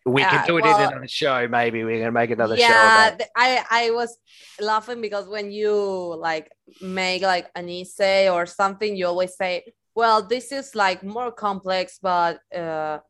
we 0.06 0.22
can 0.22 0.46
do 0.46 0.58
it 0.58 0.64
well, 0.64 0.96
in 0.96 1.04
a 1.04 1.08
show. 1.08 1.48
Maybe 1.48 1.84
we're 1.84 1.98
gonna 1.98 2.12
make 2.12 2.30
another 2.30 2.56
yeah, 2.56 2.68
show. 2.68 3.16
Yeah, 3.18 3.26
I 3.36 3.64
I 3.70 3.90
was 3.90 4.16
laughing 4.60 5.00
because 5.00 5.28
when 5.28 5.50
you 5.50 5.74
like 6.18 6.50
make 6.80 7.22
like 7.22 7.50
an 7.54 7.68
essay 7.68 8.28
or 8.28 8.46
something, 8.46 8.96
you 8.96 9.06
always 9.06 9.36
say, 9.36 9.64
"Well, 9.94 10.22
this 10.22 10.52
is 10.52 10.74
like 10.74 11.02
more 11.02 11.32
complex, 11.32 11.98
but." 12.00 12.40
uh 12.54 13.00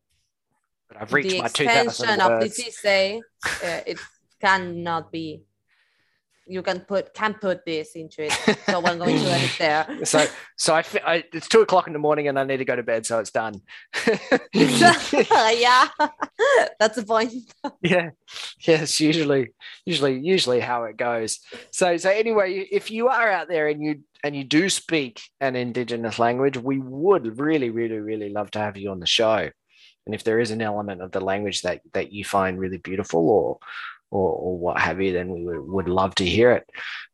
but 0.88 1.02
I've 1.02 1.12
reached 1.12 1.30
the 1.30 1.38
my 1.38 1.46
extension 1.46 2.20
of 2.20 2.40
this 2.40 2.58
essay, 2.58 3.22
uh, 3.46 3.80
it 3.86 4.00
cannot 4.40 5.12
be 5.12 5.44
you 6.50 6.62
can 6.62 6.80
put 6.80 7.14
can 7.14 7.34
put 7.34 7.64
this 7.64 7.94
into 7.94 8.24
it. 8.24 8.32
So 8.70 8.84
I'm 8.84 8.98
going 8.98 9.18
to 9.18 9.30
edit 9.30 9.56
there. 9.58 10.04
So 10.04 10.26
so 10.56 10.74
I, 10.74 10.84
I 11.06 11.24
it's 11.32 11.48
two 11.48 11.60
o'clock 11.60 11.86
in 11.86 11.92
the 11.92 11.98
morning 11.98 12.28
and 12.28 12.38
I 12.38 12.44
need 12.44 12.58
to 12.58 12.64
go 12.64 12.76
to 12.76 12.82
bed, 12.82 13.06
so 13.06 13.18
it's 13.18 13.30
done. 13.30 13.60
yeah, 14.52 15.88
that's 16.78 16.96
the 16.96 17.04
point. 17.06 17.32
yeah 17.82 18.10
yes 18.66 19.00
usually 19.00 19.48
usually 19.84 20.18
usually 20.18 20.60
how 20.60 20.84
it 20.84 20.96
goes 20.96 21.40
so 21.70 21.96
so 21.96 22.10
anyway 22.10 22.66
if 22.70 22.90
you 22.90 23.08
are 23.08 23.30
out 23.30 23.48
there 23.48 23.68
and 23.68 23.82
you 23.82 24.00
and 24.24 24.34
you 24.34 24.44
do 24.44 24.68
speak 24.68 25.20
an 25.40 25.56
indigenous 25.56 26.18
language 26.18 26.56
we 26.56 26.78
would 26.78 27.38
really 27.38 27.70
really 27.70 27.98
really 27.98 28.30
love 28.30 28.50
to 28.50 28.58
have 28.58 28.76
you 28.76 28.90
on 28.90 29.00
the 29.00 29.06
show 29.06 29.48
and 30.06 30.14
if 30.14 30.24
there 30.24 30.40
is 30.40 30.50
an 30.50 30.62
element 30.62 31.02
of 31.02 31.12
the 31.12 31.20
language 31.20 31.62
that 31.62 31.80
that 31.92 32.12
you 32.12 32.24
find 32.24 32.58
really 32.58 32.78
beautiful 32.78 33.28
or 33.28 33.58
or, 34.10 34.32
or 34.32 34.58
what 34.58 34.78
have 34.78 35.00
you 35.00 35.12
then 35.12 35.28
we 35.30 35.44
would, 35.44 35.60
would 35.60 35.88
love 35.88 36.14
to 36.14 36.24
hear 36.24 36.52
it 36.52 36.68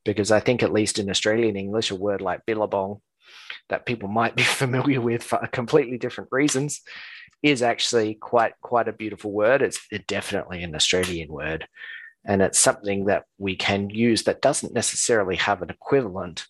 because 0.05 0.31
i 0.31 0.41
think 0.41 0.63
at 0.63 0.73
least 0.73 0.99
in 0.99 1.11
australian 1.11 1.57
english 1.57 1.91
a 1.91 1.95
word 1.95 2.21
like 2.21 2.47
billabong 2.47 3.01
that 3.69 3.87
people 3.87 4.09
might 4.09 4.37
be 4.37 4.43
familiar 4.63 5.01
with 5.01 5.23
for 5.23 5.47
completely 5.53 5.99
different 5.99 6.31
reasons 6.33 6.83
is 7.43 7.63
actually 7.63 8.15
quite 8.15 8.55
quite 8.61 8.89
a 8.89 8.93
beautiful 8.93 9.31
word. 9.31 9.63
It's 9.63 9.81
definitely 10.09 10.63
an 10.63 10.75
Australian 10.75 11.29
word, 11.31 11.69
and 12.25 12.43
it's 12.43 12.59
something 12.59 13.07
that 13.07 13.25
we 13.39 13.57
can 13.57 13.91
use 13.91 14.25
that 14.25 14.43
doesn't 14.43 14.75
necessarily 14.75 15.37
have 15.37 15.63
an 15.63 15.71
equivalent 15.71 16.47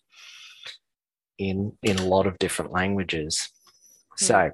in 1.37 1.73
in 1.83 1.97
a 1.97 2.05
lot 2.05 2.27
of 2.27 2.39
different 2.39 2.71
languages. 2.71 3.49
Hmm. 4.19 4.25
So, 4.25 4.51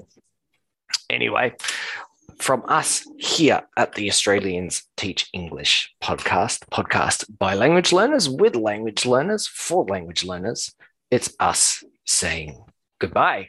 anyway, 1.09 1.53
from 2.43 2.61
us 2.67 3.07
here 3.17 3.61
at 3.77 3.93
the 3.95 4.09
Australians 4.09 4.83
Teach 4.97 5.29
English 5.31 5.95
podcast, 6.03 6.59
podcast 6.71 7.25
by 7.39 7.55
language 7.55 7.93
learners 7.93 8.27
with 8.29 8.57
language 8.57 9.05
learners 9.05 9.47
for 9.47 9.85
language 9.85 10.25
learners, 10.25 10.75
it's 11.09 11.33
us 11.39 11.85
saying 12.05 12.61
goodbye. 12.99 13.47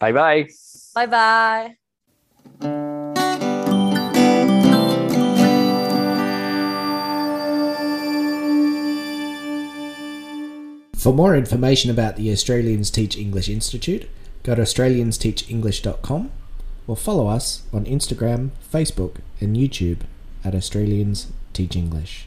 Bye 0.00 0.10
bye. 0.10 0.48
Bye 0.96 1.06
bye. 1.06 1.76
For 10.96 11.12
more 11.12 11.36
information 11.36 11.90
about 11.90 12.16
the 12.16 12.32
Australians 12.32 12.90
Teach 12.90 13.16
English 13.16 13.48
Institute, 13.48 14.08
go 14.42 14.56
to 14.56 14.62
australiansteachenglish.com 14.62 16.32
or 16.86 16.96
follow 16.96 17.28
us 17.28 17.62
on 17.72 17.84
Instagram, 17.84 18.50
Facebook, 18.72 19.16
and 19.40 19.56
YouTube 19.56 20.00
at 20.44 20.54
Australians 20.54 21.32
Teach 21.52 21.76
English. 21.76 22.22